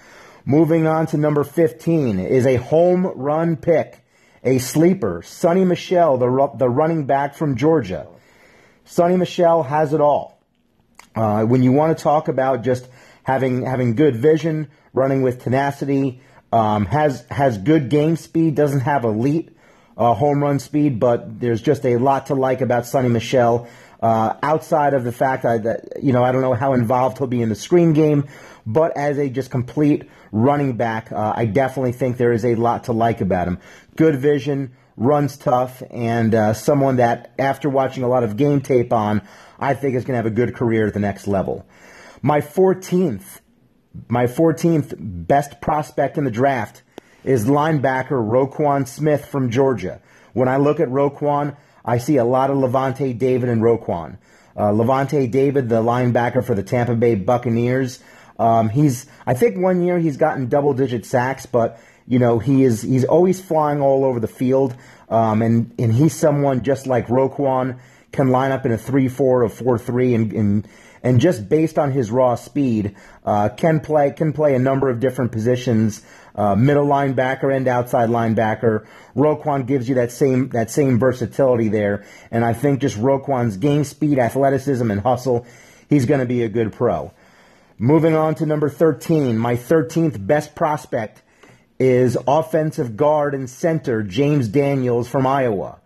[0.44, 4.05] Moving on to number 15 is a home run pick,
[4.42, 8.09] a sleeper, Sony Michel, the, the running back from Georgia.
[8.87, 10.36] Sony Michel has it all.
[11.16, 12.87] Uh, when you want to talk about just
[13.22, 16.20] having having good vision, running with tenacity,
[16.52, 19.50] um, has has good game speed, doesn't have elite
[19.96, 23.68] uh, home run speed, but there's just a lot to like about Sony Michel.
[24.02, 27.40] Uh, outside of the fact that, you know, I don't know how involved he'll be
[27.40, 28.26] in the screen game,
[28.66, 32.85] but as a just complete running back, uh, I definitely think there is a lot
[32.85, 33.59] to like about him.
[33.96, 38.92] Good vision, runs tough, and uh, someone that, after watching a lot of game tape
[38.92, 39.22] on,
[39.59, 41.66] I think is going to have a good career at the next level.
[42.23, 43.40] My 14th,
[44.09, 46.83] my 14th best prospect in the draft
[47.25, 50.01] is linebacker Roquan Smith from Georgia.
[50.33, 54.19] When I look at Roquan, I see a lot of Lavonte David and Roquan.
[54.57, 58.01] Uh, Lavonte David, the linebacker for the Tampa Bay Buccaneers,
[58.38, 62.62] um, he's I think one year he's gotten double digit sacks, but you know he
[62.64, 64.77] is he's always flying all over the field,
[65.09, 67.79] um, and and he's someone just like Roquan
[68.16, 70.68] can line up in a three four or four three and, and
[71.02, 74.98] and just based on his raw speed, uh, can play can play a number of
[74.98, 76.02] different positions
[76.37, 78.87] uh, middle linebacker and outside linebacker.
[79.14, 83.85] Roquan gives you that same that same versatility there, and I think just Roquan's game
[83.85, 85.46] speed, athleticism, and hustle,
[85.88, 87.12] he's going to be a good pro.
[87.79, 91.22] Moving on to number 13, my 13th best prospect
[91.79, 95.79] is offensive guard and center James Daniels from Iowa.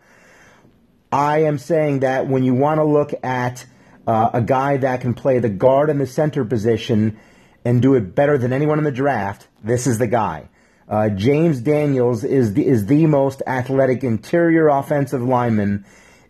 [1.12, 3.66] I am saying that when you want to look at
[4.06, 7.18] uh, a guy that can play the guard and the center position
[7.64, 10.48] and do it better than anyone in the draft, this is the guy.
[10.88, 15.84] Uh, James Daniels is the, is the most athletic interior offensive lineman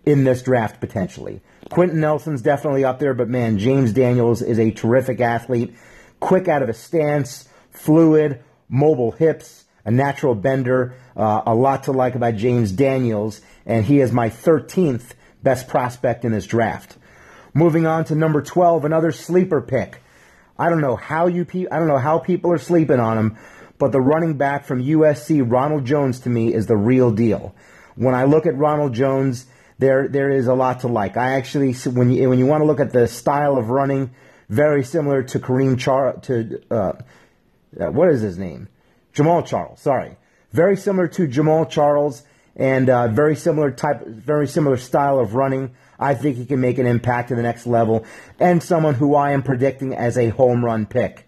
[0.05, 1.40] in this draft potentially.
[1.71, 5.75] Quenton Nelson's definitely up there, but man, James Daniels is a terrific athlete,
[6.21, 10.95] quick out of a stance, fluid, mobile hips, a natural bender.
[11.16, 16.25] Uh, a lot to like about James Daniels, and he is my 13th best prospect
[16.25, 16.96] in this draft.
[17.55, 20.01] Moving on to number 12, another sleeper pick.
[20.59, 23.38] I don't know how you pe- I don't know how people are sleeping on him,
[23.79, 27.55] but the running back from USC, Ronald Jones, to me is the real deal.
[27.96, 29.46] When I look at Ronald Jones,
[29.79, 31.16] there there is a lot to like.
[31.16, 34.11] I actually when you when you want to look at the style of running,
[34.51, 36.92] very similar to Kareem Char to uh,
[37.81, 38.68] uh, what is his name,
[39.14, 39.81] Jamaal Charles.
[39.81, 40.16] Sorry,
[40.53, 42.23] very similar to Jamaal Charles
[42.61, 45.75] and uh, very similar type, very similar style of running.
[45.99, 48.05] I think he can make an impact to the next level,
[48.38, 51.27] and someone who I am predicting as a home run pick.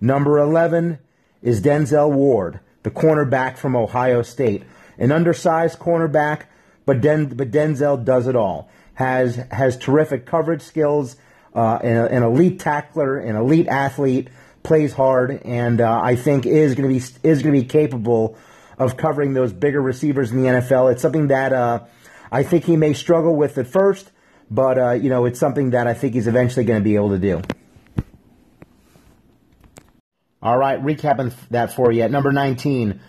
[0.00, 0.98] Number 11
[1.40, 4.64] is Denzel Ward, the cornerback from Ohio State,
[4.98, 6.42] an undersized cornerback,
[6.84, 8.68] but, Den- but Denzel does it all.
[8.94, 11.16] Has has terrific coverage skills,
[11.54, 14.28] uh, an, an, elite tackler, an elite athlete,
[14.62, 18.36] plays hard, and uh, I think is going to be is going to be capable
[18.84, 20.92] of covering those bigger receivers in the NFL.
[20.92, 21.84] It's something that uh,
[22.30, 24.10] I think he may struggle with at first,
[24.50, 27.10] but uh, you know it's something that I think he's eventually going to be able
[27.10, 27.42] to do.
[30.42, 32.02] All right, recapping that for you.
[32.02, 33.00] At number 19,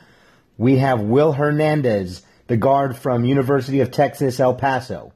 [0.58, 5.14] we have Will Hernandez, the guard from University of Texas, El Paso.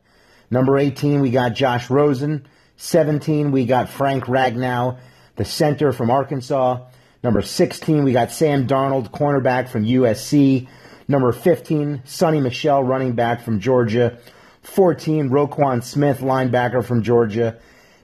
[0.49, 2.47] Number 18, we got Josh Rosen.
[2.77, 4.97] 17, we got Frank Ragnow,
[5.35, 6.85] the center from Arkansas.
[7.27, 10.65] Number 16, we got Sam Darnold, cornerback from USC.
[11.09, 14.17] Number 15, Sony Michel, running back from Georgia.
[14.61, 17.57] 14, Roquan Smith, linebacker from Georgia.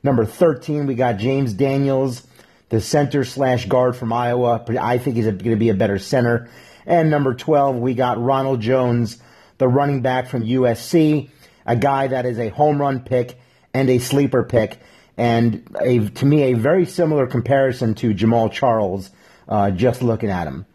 [0.04, 2.28] Number 13, we got James Daniels,
[2.68, 4.62] the center slash guard from Iowa.
[4.78, 6.50] I think he's going to be a better center.
[6.86, 9.20] And number 12, we got Ronald Jones,
[9.58, 11.30] the running back from USC,
[11.66, 13.40] a guy that is a home run pick
[13.74, 14.80] and a sleeper pick.
[15.17, 19.12] And a, to me, a very similar comparison to Jamaal Charles,
[19.47, 20.65] uh, just looking at him.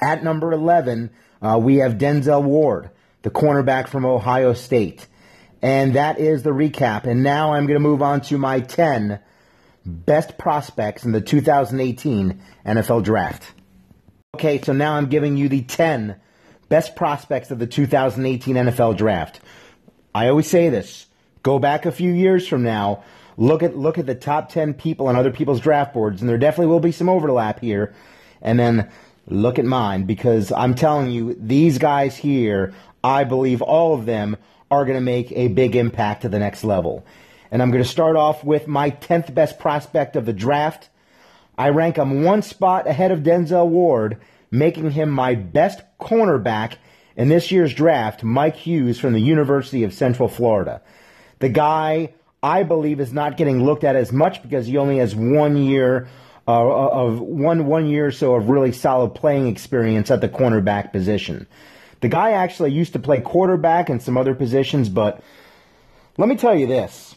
[0.00, 1.10] At number 11,
[1.42, 2.90] uh, we have Denzel Ward,
[3.22, 5.06] the cornerback from Ohio State.
[5.62, 7.04] And that is the recap.
[7.04, 9.20] And now I'm going to move on to my 10
[9.84, 13.52] best prospects in the 2018 NFL Draft.
[14.34, 16.16] Okay, so now I'm giving you the 10
[16.68, 19.40] best prospects of the 2018 NFL Draft.
[20.14, 21.06] I always say this
[21.46, 23.04] go back a few years from now,
[23.36, 26.38] look at look at the top 10 people on other people's draft boards, and there
[26.38, 27.94] definitely will be some overlap here.
[28.42, 28.90] And then
[29.28, 34.36] look at mine because I'm telling you, these guys here, I believe all of them
[34.72, 37.06] are going to make a big impact to the next level.
[37.52, 40.88] And I'm going to start off with my 10th best prospect of the draft.
[41.56, 44.18] I rank him one spot ahead of Denzel Ward,
[44.50, 46.78] making him my best cornerback
[47.14, 50.82] in this year's draft, Mike Hughes from the University of Central Florida.
[51.38, 55.14] The guy, I believe, is not getting looked at as much because he only has
[55.14, 56.08] one year
[56.48, 60.92] uh, of one one year or so of really solid playing experience at the cornerback
[60.92, 61.46] position.
[62.00, 65.22] The guy actually used to play quarterback and some other positions, but
[66.18, 67.16] let me tell you this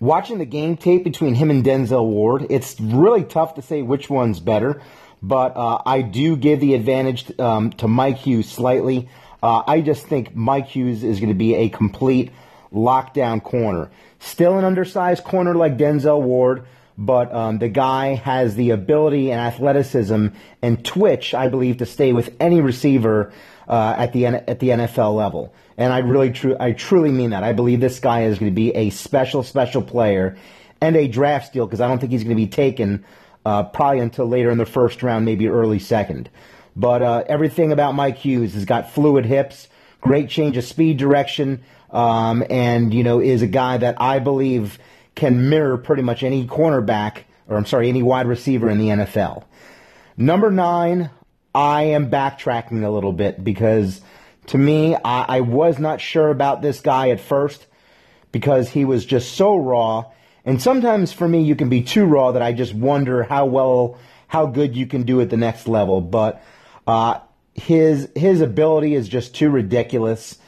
[0.00, 4.08] watching the game tape between him and Denzel Ward, it's really tough to say which
[4.08, 4.80] one's better,
[5.22, 9.08] but uh, I do give the advantage um, to Mike Hughes slightly.
[9.42, 12.30] Uh, I just think Mike Hughes is going to be a complete
[12.72, 13.90] lockdown corner.
[14.18, 16.64] Still an undersized corner like Denzel Ward,
[16.96, 20.28] but um, the guy has the ability and athleticism
[20.62, 23.32] and twitch, I believe, to stay with any receiver
[23.68, 25.54] uh, at the at the NFL level.
[25.76, 27.44] And I really, tru- I truly mean that.
[27.44, 30.36] I believe this guy is going to be a special, special player
[30.80, 33.04] and a draft steal because I don't think he's going to be taken
[33.44, 36.28] uh, probably until later in the first round, maybe early second.
[36.74, 39.68] But uh, everything about Mike Hughes has got fluid hips,
[40.00, 44.78] great change of speed direction, um, and you know is a guy that I believe
[45.14, 49.44] can mirror pretty much any cornerback, or I'm sorry, any wide receiver in the NFL.
[50.16, 51.10] Number nine,
[51.54, 54.00] I am backtracking a little bit because
[54.48, 57.66] to me, I, I was not sure about this guy at first
[58.32, 60.06] because he was just so raw.
[60.44, 63.98] And sometimes for me, you can be too raw that I just wonder how well,
[64.26, 66.00] how good you can do at the next level.
[66.00, 66.42] But
[66.86, 67.20] uh,
[67.54, 70.38] his his ability is just too ridiculous,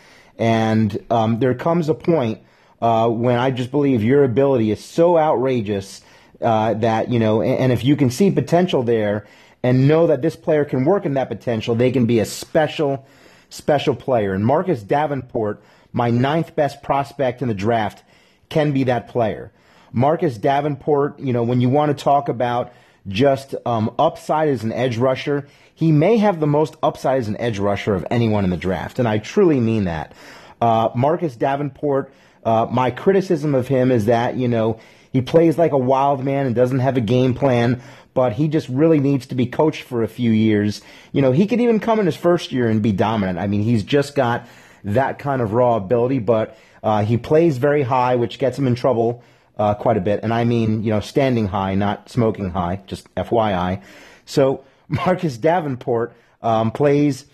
[0.40, 2.40] and um, there comes a point
[2.80, 6.00] uh, when I just believe your ability is so outrageous
[6.40, 9.26] uh, that you know, and, and if you can see potential there
[9.62, 13.06] and know that this player can work in that potential, they can be a special
[13.50, 14.32] special player.
[14.32, 18.02] And Marcus Davenport, my ninth best prospect in the draft,
[18.48, 19.52] can be that player.
[19.92, 22.72] Marcus Davenport, you know, when you want to talk about
[23.08, 25.48] just um, upside as an edge rusher,
[25.80, 28.98] he may have the most upside as an edge rusher of anyone in the draft.
[28.98, 30.12] And I truly mean that.
[30.60, 32.12] Uh, Marcus Davenport,
[32.44, 34.78] uh, my criticism of him is that, you know,
[35.10, 37.80] he plays like a wild man and doesn't have a game plan,
[38.12, 40.82] but he just really needs to be coached for a few years.
[41.12, 43.38] You know, he could even come in his first year and be dominant.
[43.38, 44.46] I mean, he's just got
[44.84, 48.74] that kind of raw ability, but uh, he plays very high, which gets him in
[48.74, 49.24] trouble
[49.56, 50.20] uh, quite a bit.
[50.22, 53.82] And I mean, you know, standing high, not smoking high, just FYI.
[54.26, 57.24] So Marcus Davenport um, plays,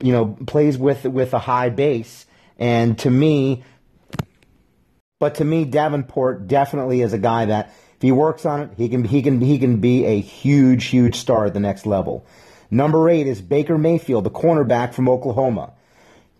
[0.00, 2.26] you know, plays with with a high base,
[2.58, 3.64] and to me,
[5.18, 8.88] but to me, Davenport definitely is a guy that if he works on it, he
[8.88, 12.24] can he can he can be a huge huge star at the next level.
[12.70, 15.72] Number eight is Baker Mayfield, the cornerback from Oklahoma.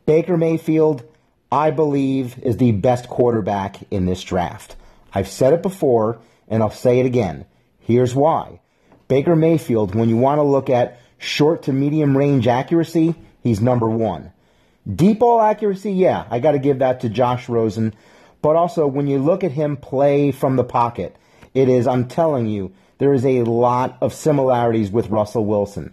[0.06, 1.02] Baker Mayfield,
[1.50, 4.76] I believe, is the best quarterback in this draft.
[5.12, 7.44] I've said it before, and I'll say it again.
[7.80, 8.61] Here's why.
[9.12, 13.86] Baker Mayfield, when you want to look at short to medium range accuracy, he's number
[13.86, 14.32] one.
[14.90, 17.92] Deep ball accuracy, yeah, I got to give that to Josh Rosen.
[18.40, 21.14] But also, when you look at him play from the pocket,
[21.52, 25.92] it is, I'm telling you, there is a lot of similarities with Russell Wilson.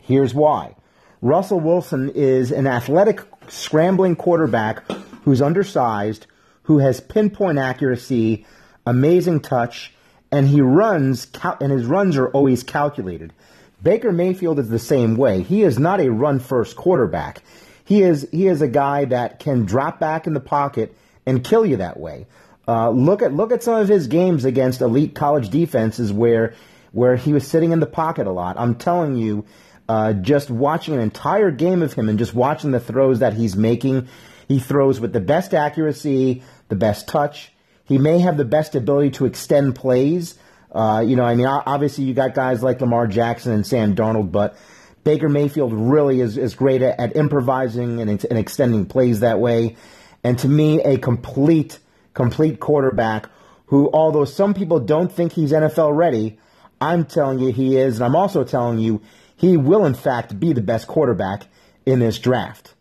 [0.00, 0.76] Here's why.
[1.22, 4.88] Russell Wilson is an athletic, scrambling quarterback
[5.24, 6.28] who's undersized,
[6.62, 8.46] who has pinpoint accuracy,
[8.86, 9.92] amazing touch,
[10.34, 11.28] and he runs,
[11.60, 13.32] and his runs are always calculated.
[13.80, 15.42] Baker Mayfield is the same way.
[15.42, 17.42] He is not a run first quarterback.
[17.84, 21.64] He is he is a guy that can drop back in the pocket and kill
[21.64, 22.26] you that way.
[22.66, 26.54] Uh, look at look at some of his games against elite college defenses where
[26.90, 28.56] where he was sitting in the pocket a lot.
[28.58, 29.44] I'm telling you,
[29.88, 33.54] uh, just watching an entire game of him and just watching the throws that he's
[33.54, 34.08] making,
[34.48, 37.52] he throws with the best accuracy, the best touch.
[37.84, 40.38] He may have the best ability to extend plays.
[40.72, 44.32] Uh, you know, I mean, obviously you got guys like Lamar Jackson and Sam Darnold,
[44.32, 44.56] but
[45.04, 49.76] Baker Mayfield really is, is great at, at improvising and, and extending plays that way.
[50.24, 51.78] And to me, a complete,
[52.14, 53.28] complete quarterback
[53.66, 56.38] who, although some people don't think he's NFL ready,
[56.80, 57.96] I'm telling you he is.
[57.96, 59.02] And I'm also telling you
[59.36, 61.46] he will, in fact, be the best quarterback
[61.84, 62.74] in this draft.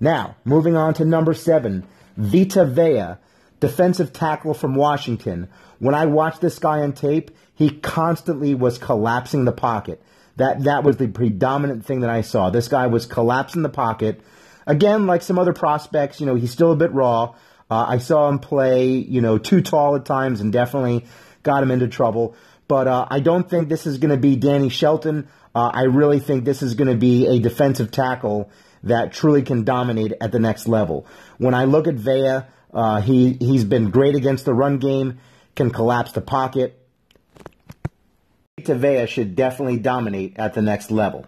[0.00, 1.84] Now, moving on to number seven,
[2.16, 3.16] Vita Vea,
[3.60, 5.48] defensive tackle from Washington.
[5.78, 10.02] When I watched this guy on tape, he constantly was collapsing the pocket.
[10.36, 12.50] That that was the predominant thing that I saw.
[12.50, 14.20] This guy was collapsing the pocket.
[14.66, 17.34] Again, like some other prospects, you know, he's still a bit raw.
[17.70, 21.06] Uh, I saw him play, you know, too tall at times and definitely
[21.42, 22.34] got him into trouble.
[22.66, 25.28] But uh, I don't think this is going to be Danny Shelton.
[25.54, 28.50] Uh, I really think this is going to be a defensive tackle
[28.82, 31.06] that truly can dominate at the next level.
[31.38, 32.42] When I look at Vea,
[32.74, 35.18] uh, he he's been great against the run game,
[35.54, 36.80] can collapse the pocket.
[38.66, 41.26] Vea should definitely dominate at the next level.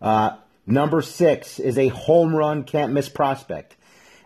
[0.00, 0.36] Uh,
[0.66, 3.76] number six is a home run can't miss prospect.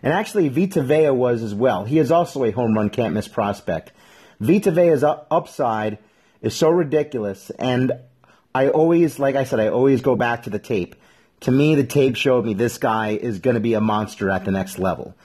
[0.01, 1.85] And actually, Vita Vea was as well.
[1.85, 3.91] He is also a home run can't miss prospect.
[4.39, 5.97] Vita Vea's upside
[6.41, 7.93] is so ridiculous, and
[8.53, 10.95] I always, like I said, I always go back to the tape.
[11.41, 14.45] To me, the tape showed me this guy is going to be a monster at
[14.45, 15.15] the next level.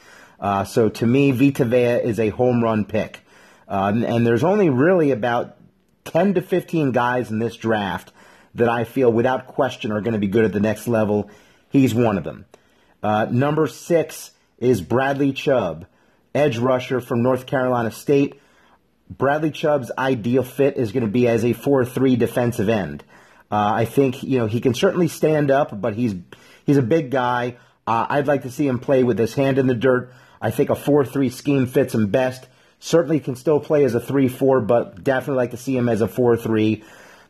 [0.41, 3.21] Uh, so to me, Vita Vea is a home run pick.
[3.67, 5.57] Um, and there's only really about
[6.05, 8.13] 10 to 15 guys in this draft
[8.55, 11.31] that I feel without question are going to be good at the next level.
[11.71, 12.47] He's one of them.
[13.03, 15.87] Uh, number six is Bradley Chubb,
[16.35, 18.41] edge rusher from North Carolina State.
[19.11, 23.05] Bradley Chubb's ideal fit is going to be as a 4 3 defensive end.
[23.51, 26.15] Uh, I think you know he can certainly stand up, but he's
[26.67, 27.57] he's a big guy.
[27.87, 30.13] Uh, I'd like to see him play with his hand in the dirt.
[30.41, 32.47] I think a 4-3 scheme fits him best.
[32.81, 36.09] Certainly can still play as a 3-4, but definitely like to see him as a
[36.09, 36.85] 4-3.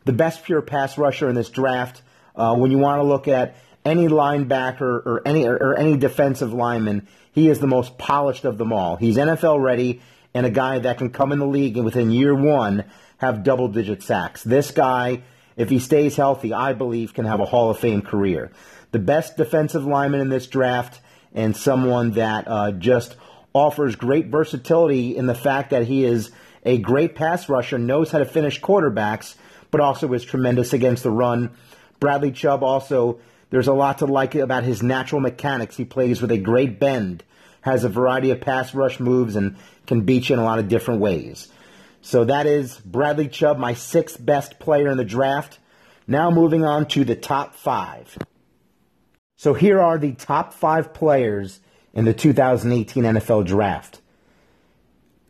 [0.05, 2.01] The best pure pass rusher in this draft.
[2.35, 6.53] Uh, when you want to look at any linebacker or any or, or any defensive
[6.53, 8.95] lineman, he is the most polished of them all.
[8.95, 10.01] He's NFL ready
[10.33, 12.85] and a guy that can come in the league and within year one
[13.17, 14.43] have double digit sacks.
[14.43, 15.23] This guy,
[15.57, 18.51] if he stays healthy, I believe can have a Hall of Fame career.
[18.91, 21.01] The best defensive lineman in this draft
[21.33, 23.15] and someone that uh, just
[23.53, 26.31] offers great versatility in the fact that he is
[26.63, 29.35] a great pass rusher, knows how to finish quarterbacks,
[29.71, 31.51] but also is tremendous against the run.
[31.99, 33.19] Bradley Chubb also,
[33.49, 35.77] there's a lot to like about his natural mechanics.
[35.77, 37.23] He plays with a great bend,
[37.61, 39.55] has a variety of pass rush moves, and
[39.87, 41.47] can beat you in a lot of different ways.
[42.01, 45.59] So that is Bradley Chubb, my sixth best player in the draft.
[46.07, 48.17] Now moving on to the top five.
[49.39, 51.61] So here are the top five players
[51.93, 54.01] in the 2018 NFL Draft.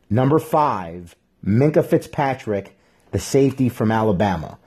[0.10, 2.76] Number five, Minkah Fitzpatrick,
[3.12, 4.58] the safety from Alabama.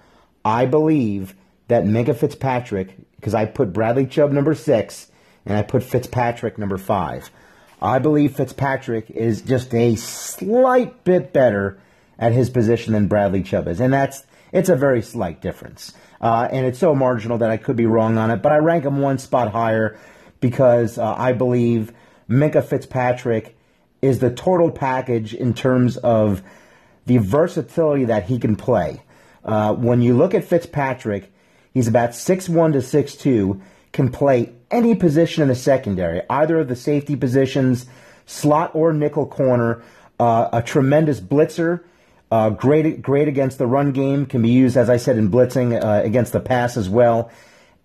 [0.45, 1.35] I believe
[1.67, 5.11] that Minkah Fitzpatrick, because I put Bradley Chubb number six
[5.45, 7.29] and I put Fitzpatrick number five.
[7.81, 11.81] I believe Fitzpatrick is just a slight bit better
[12.17, 15.93] at his position than Bradley Chubb is, and that's it's a very slight difference.
[16.21, 18.85] Uh, and it's so marginal that I could be wrong on it, but I rank
[18.85, 19.99] him one spot higher
[20.41, 21.93] because uh, I believe
[22.29, 23.57] Minkah Fitzpatrick
[24.03, 26.43] is the total package in terms of
[27.07, 29.03] the versatility that he can play.
[29.45, 31.33] Uh, when you look at Fitzpatrick,
[31.73, 33.61] he's about 6'1 to 6'2,
[33.93, 37.87] can play any position in the secondary, either of the safety positions,
[38.27, 39.83] slot or nickel corner,
[40.19, 41.85] uh, a tremendous blitzer
[42.33, 44.27] uh, great, great against the run game.
[44.27, 47.31] Can be used, as I said, in blitzing uh, against the pass as well.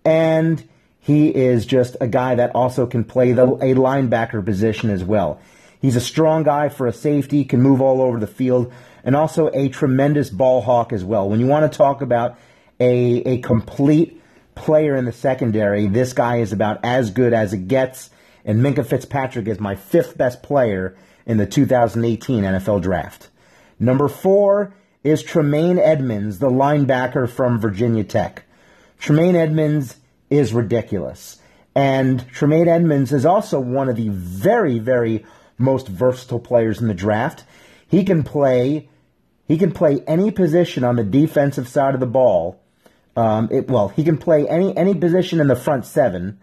[0.04, 0.64] and
[1.00, 5.40] he is just a guy that also can play the, a linebacker position as well.
[5.80, 8.70] He's a strong guy for a safety, can move all over the field,
[9.04, 11.26] and also a tremendous ball hawk as well.
[11.30, 12.38] When you want to talk about
[12.78, 14.20] a, a complete
[14.54, 18.10] player in the secondary, this guy is about as good as it gets.
[18.44, 20.94] And Minkah Fitzpatrick is my fifth best player
[21.24, 23.30] in the 2018 NFL Draft.
[23.80, 24.74] Number four
[25.04, 28.44] is Tremaine Edmunds, the linebacker from Virginia Tech.
[28.98, 29.96] Tremaine Edmunds
[30.30, 31.40] is ridiculous.
[31.74, 35.24] And Tremaine Edmunds is also one of the very, very
[35.58, 37.44] most versatile players in the draft.
[37.86, 38.88] He can play
[39.46, 42.60] he can play any position on the defensive side of the ball.
[43.16, 46.38] Um, it, well, he can play any any position in the front seven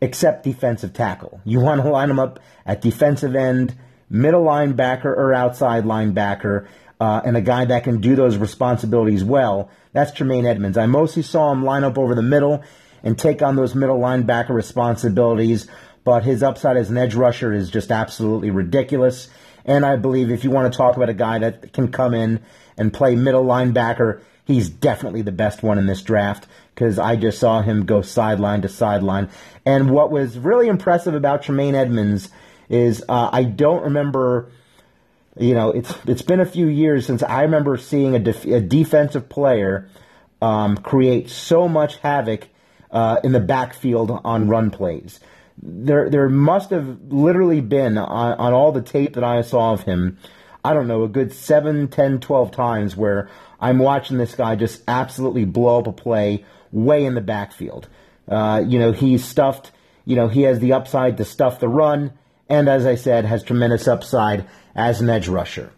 [0.00, 1.40] except defensive tackle.
[1.44, 3.74] You want to line him up at defensive end,
[4.08, 6.66] middle linebacker, or outside linebacker
[7.00, 10.78] uh, and a guy that can do those responsibilities well, that's Tremaine Edmunds.
[10.78, 12.62] I mostly saw him line up over the middle
[13.02, 15.68] and take on those middle linebacker responsibilities,
[16.04, 19.28] but his upside as an edge rusher is just absolutely ridiculous.
[19.64, 22.40] And I believe if you want to talk about a guy that can come in
[22.78, 27.38] and play middle linebacker, he's definitely the best one in this draft because I just
[27.38, 29.28] saw him go sideline to sideline.
[29.66, 32.30] And what was really impressive about Tremaine Edmunds
[32.68, 34.50] is uh, I don't remember
[35.38, 38.60] you know, it's it's been a few years since I remember seeing a, def- a
[38.60, 39.88] defensive player
[40.40, 42.48] um, create so much havoc
[42.90, 45.20] uh, in the backfield on run plays.
[45.62, 49.82] There, there must have literally been on, on all the tape that I saw of
[49.82, 50.18] him,
[50.64, 54.82] I don't know, a good 7, 10, 12 times where I'm watching this guy just
[54.86, 57.88] absolutely blow up a play way in the backfield.
[58.28, 59.70] Uh, you know, he's stuffed,
[60.04, 62.12] you know, he has the upside to stuff the run,
[62.48, 65.72] and as I said, has tremendous upside as an edge rusher.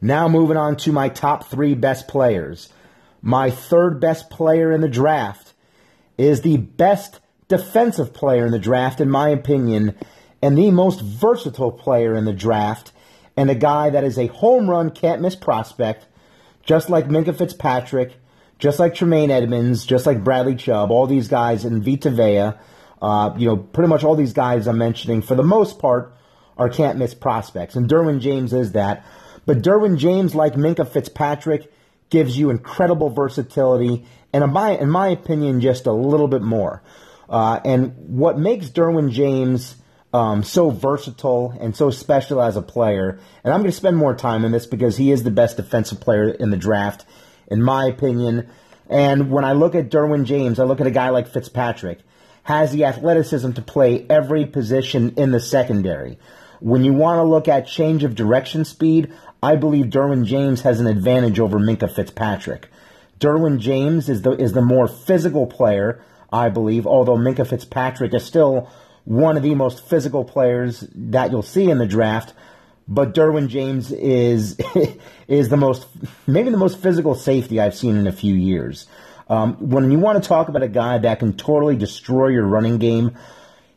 [0.00, 2.68] Now moving on to my top three best players.
[3.20, 5.52] My third best player in the draft
[6.16, 9.96] is the best defensive player in the draft, in my opinion,
[10.40, 12.92] and the most versatile player in the draft,
[13.36, 16.06] and a guy that is a home run, can't miss prospect,
[16.62, 18.14] just like Minkah Fitzpatrick,
[18.58, 22.52] just like Tremaine Edmunds, just like Bradley Chubb, all these guys in Vita Vea,
[23.00, 26.14] uh, you know, pretty much all these guys I'm mentioning, for the most part,
[26.56, 27.74] are can't miss prospects.
[27.76, 29.04] And Derwin James is that.
[29.46, 31.72] But Derwin James, like Minkah Fitzpatrick,
[32.10, 36.82] gives you incredible versatility and, in my, in my opinion, just a little bit more.
[37.28, 39.76] Uh, and what makes Derwin James
[40.12, 44.14] um, so versatile and so special as a player, and I'm going to spend more
[44.14, 47.04] time on this because he is the best defensive player in the draft,
[47.46, 48.48] in my opinion.
[48.88, 52.00] And when I look at Derwin James, I look at a guy like Fitzpatrick,
[52.42, 56.18] has the athleticism to play every position in the secondary.
[56.60, 59.12] When you want to look at change of direction speed,
[59.42, 62.68] I believe Derwin James has an advantage over Minkah Fitzpatrick.
[63.18, 68.24] Derwin James is the is the more physical player, I believe, although Minkah Fitzpatrick is
[68.24, 68.70] still
[69.04, 72.34] one of the most physical players that you'll see in the draft.
[72.86, 74.58] But Derwin James is
[75.28, 75.86] is the most
[76.26, 78.86] maybe the most physical safety I've seen in a few years.
[79.30, 82.76] Um, when you want to talk about a guy that can totally destroy your running
[82.76, 83.16] game,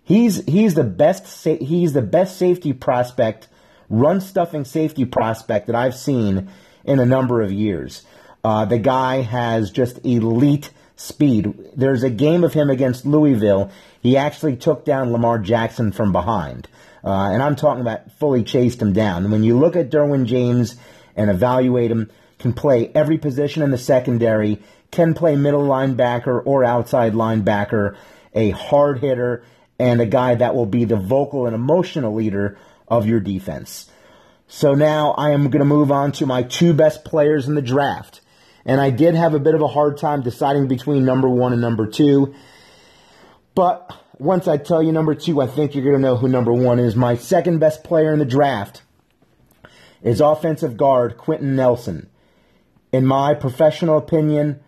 [0.03, 3.47] He's he's the best he's the best safety prospect,
[3.89, 6.49] run stuffing safety prospect that I've seen
[6.83, 8.03] in a number of years.
[8.43, 11.53] Uh, the guy has just elite speed.
[11.75, 13.71] There's a game of him against Louisville.
[14.01, 16.67] He actually took down Lamar Jackson from behind.
[17.01, 19.31] Uh, and I'm talking about fully chased him down.
[19.31, 20.75] When you look at Derwin James
[21.15, 24.61] and evaluate him, can play every position in the secondary,
[24.93, 27.97] can play middle linebacker or outside linebacker,
[28.33, 29.43] a hard hitter,
[29.79, 33.89] and a guy that will be the vocal and emotional leader of your defense.
[34.47, 37.61] So now I am going to move on to my two best players in the
[37.61, 38.21] draft.
[38.65, 41.61] And I did have a bit of a hard time deciding between number one and
[41.61, 42.33] number two.
[43.55, 46.53] But once I tell you number two, I think you're going to know who number
[46.53, 46.95] one is.
[46.95, 48.83] My second best player in the draft
[50.01, 52.09] is offensive guard Quenton Nelson.
[52.91, 54.59] In my professional opinion,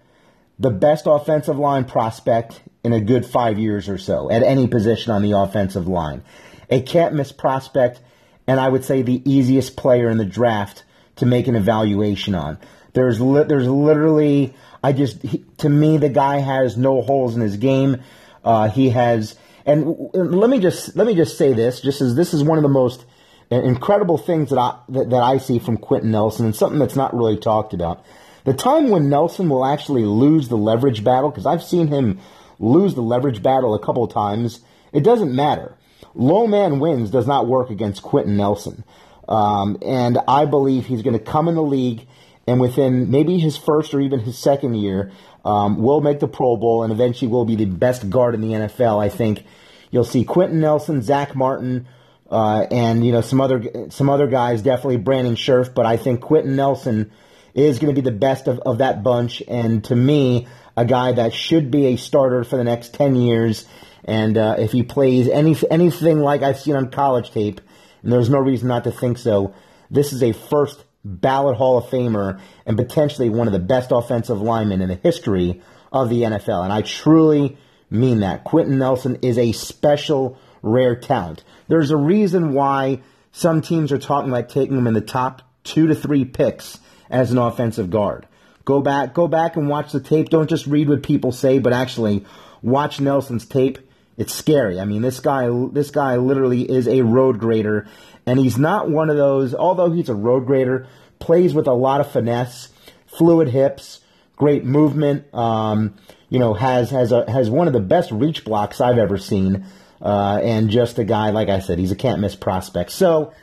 [0.59, 5.11] the best offensive line prospect in a good five years or so at any position
[5.11, 6.23] on the offensive line.
[6.69, 7.99] A can't miss prospect,
[8.47, 10.83] and I would say the easiest player in the draft
[11.17, 12.57] to make an evaluation on.
[12.93, 14.53] There's li- there's literally
[14.83, 18.01] I just he, to me the guy has no holes in his game.
[18.43, 19.35] Uh, he has
[19.65, 22.63] and let me just let me just say this just as this is one of
[22.63, 23.03] the most
[23.49, 27.15] incredible things that I that, that I see from Quenton Nelson and something that's not
[27.15, 28.05] really talked about.
[28.45, 32.19] The time when Nelson will actually lose the leverage battle because I've seen him
[32.59, 34.61] lose the leverage battle a couple times,
[34.93, 35.75] it doesn't matter.
[36.13, 38.83] Low man wins does not work against Quenton Nelson.
[39.27, 42.07] Um, and I believe he's going to come in the league
[42.47, 45.11] and within maybe his first or even his second year,
[45.43, 48.49] um, will make the Pro Bowl and eventually will be the best guard in the
[48.49, 49.01] NFL.
[49.03, 49.45] I think
[49.91, 51.87] you'll see Quenton Nelson, Zack Martin,
[52.29, 56.21] uh, and you know some other some other guys, definitely Brandon Scherff, but I think
[56.21, 57.11] Quenton Nelson
[57.55, 60.47] is going to be the best of, of that bunch, and to me,
[60.77, 63.65] a guy that should be a starter for the next ten years.
[64.03, 67.61] And uh, if he plays any anything like I've seen on college tape,
[68.03, 69.55] and there's no reason not to think so,
[69.89, 74.41] this is a first ballot Hall of Famer and potentially one of the best offensive
[74.41, 76.63] linemen in the history of the NFL.
[76.63, 77.57] And I truly
[77.89, 78.43] mean that.
[78.43, 81.43] Quenton Nelson is a special, rare talent.
[81.67, 83.01] There's a reason why
[83.31, 86.79] some teams are talking about taking him in the top two to three picks
[87.09, 88.27] as an offensive guard.
[88.65, 90.29] Go back, go back and watch the tape.
[90.29, 92.25] Don't just read what people say, but actually
[92.63, 93.77] watch Nelson's tape.
[94.17, 94.79] It's scary.
[94.79, 97.87] I mean, this guy, this guy literally is a road grader,
[98.25, 99.53] and he's not one of those.
[99.53, 100.87] Although he's a road grader,
[101.19, 102.69] plays with a lot of finesse,
[103.05, 103.99] fluid hips,
[104.35, 105.31] great movement.
[105.33, 105.95] Um,
[106.29, 109.65] you know, has has a, has one of the best reach blocks I've ever seen,
[110.01, 112.91] uh, and just a guy like I said, he's a can't miss prospect.
[112.91, 113.33] So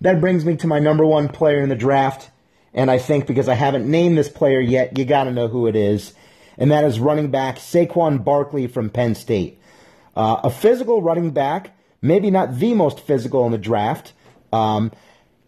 [0.00, 2.30] that brings me to my number one player in the draft.
[2.74, 5.66] And I think because I haven't named this player yet, you got to know who
[5.66, 6.12] it is.
[6.58, 9.60] And that is running back Saquon Barkley from Penn State.
[10.16, 14.12] Uh, a physical running back, maybe not the most physical in the draft,
[14.52, 14.92] um,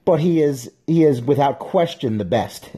[0.05, 2.71] but he is he is without question the best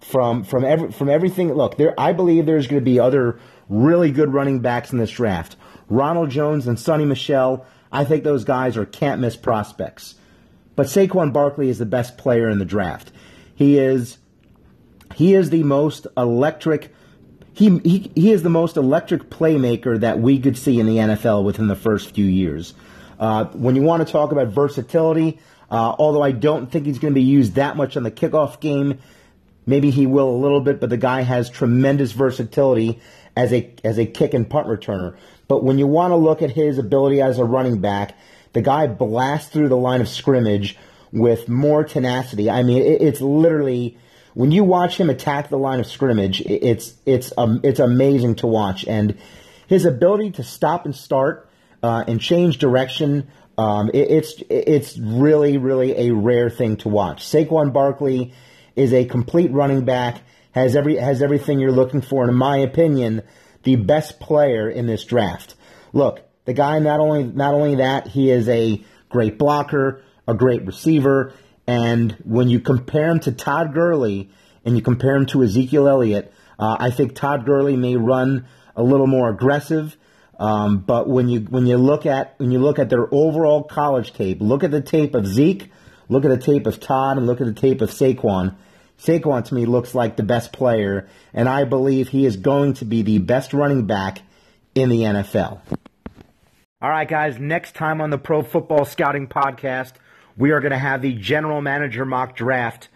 [0.00, 1.52] from from every, from everything.
[1.52, 5.10] Look, there I believe there's going to be other really good running backs in this
[5.10, 5.56] draft.
[5.88, 10.14] Ronald Jones and Sony Michel, I think those guys are can't miss prospects.
[10.76, 13.10] But Saquon Barkley is the best player in the draft.
[13.56, 14.18] He is
[15.14, 16.94] he is the most electric
[17.54, 21.42] he, he, he is the most electric playmaker that we could see in the NFL
[21.42, 22.74] within the first few years.
[23.18, 25.40] Uh, when you want to talk about versatility,
[25.70, 28.60] uh, although I don't think he's going to be used that much on the kickoff
[28.60, 28.98] game,
[29.64, 30.80] maybe he will a little bit.
[30.80, 33.00] But the guy has tremendous versatility
[33.34, 35.16] as a as a kick and punt returner.
[35.48, 38.18] But when you want to look at his ability as a running back,
[38.52, 40.76] the guy blasts through the line of scrimmage
[41.12, 42.50] with more tenacity.
[42.50, 43.98] I mean, it, it's literally
[44.34, 48.46] when you watch him attack the line of scrimmage, it's it's um, it's amazing to
[48.46, 49.16] watch, and
[49.66, 51.48] his ability to stop and start
[51.82, 53.28] uh, and change direction.
[53.56, 57.24] Um, it, it's it's really really a rare thing to watch.
[57.24, 58.34] Saquon Barkley
[58.74, 60.20] is a complete running back,
[60.52, 63.22] has every has everything you're looking for, and in my opinion,
[63.62, 65.54] the best player in this draft.
[65.94, 70.66] Look, the guy not only not only that he is a great blocker, a great
[70.66, 71.32] receiver.
[71.66, 74.30] And when you compare him to Todd Gurley
[74.64, 78.82] and you compare him to Ezekiel Elliott, uh, I think Todd Gurley may run a
[78.82, 79.96] little more aggressive.
[80.38, 84.12] Um, but when you when you look at when you look at their overall college
[84.12, 85.70] tape, look at the tape of Zeke,
[86.08, 88.54] look at the tape of Todd, and look at the tape of Saquon.
[88.98, 92.84] Saquon to me looks like the best player, and I believe he is going to
[92.84, 94.22] be the best running back
[94.74, 95.60] in the NFL.
[96.82, 97.38] All right, guys.
[97.38, 99.92] Next time on the Pro Football Scouting Podcast
[100.36, 102.88] we are going to have the general manager mock draft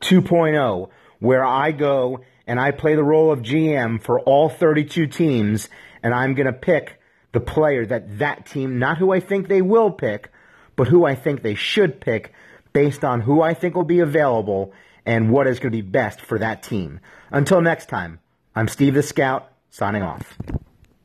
[0.00, 5.68] 2.0, where I go and I play the role of GM for all 32 teams,
[6.02, 7.00] and I'm going to pick
[7.32, 10.32] the player that that team, not who I think they will pick,
[10.76, 12.32] but who I think they should pick
[12.72, 14.72] based on who I think will be available
[15.04, 17.00] and what is going to be best for that team.
[17.30, 18.20] Until next time,
[18.54, 20.38] I'm Steve the Scout, signing off.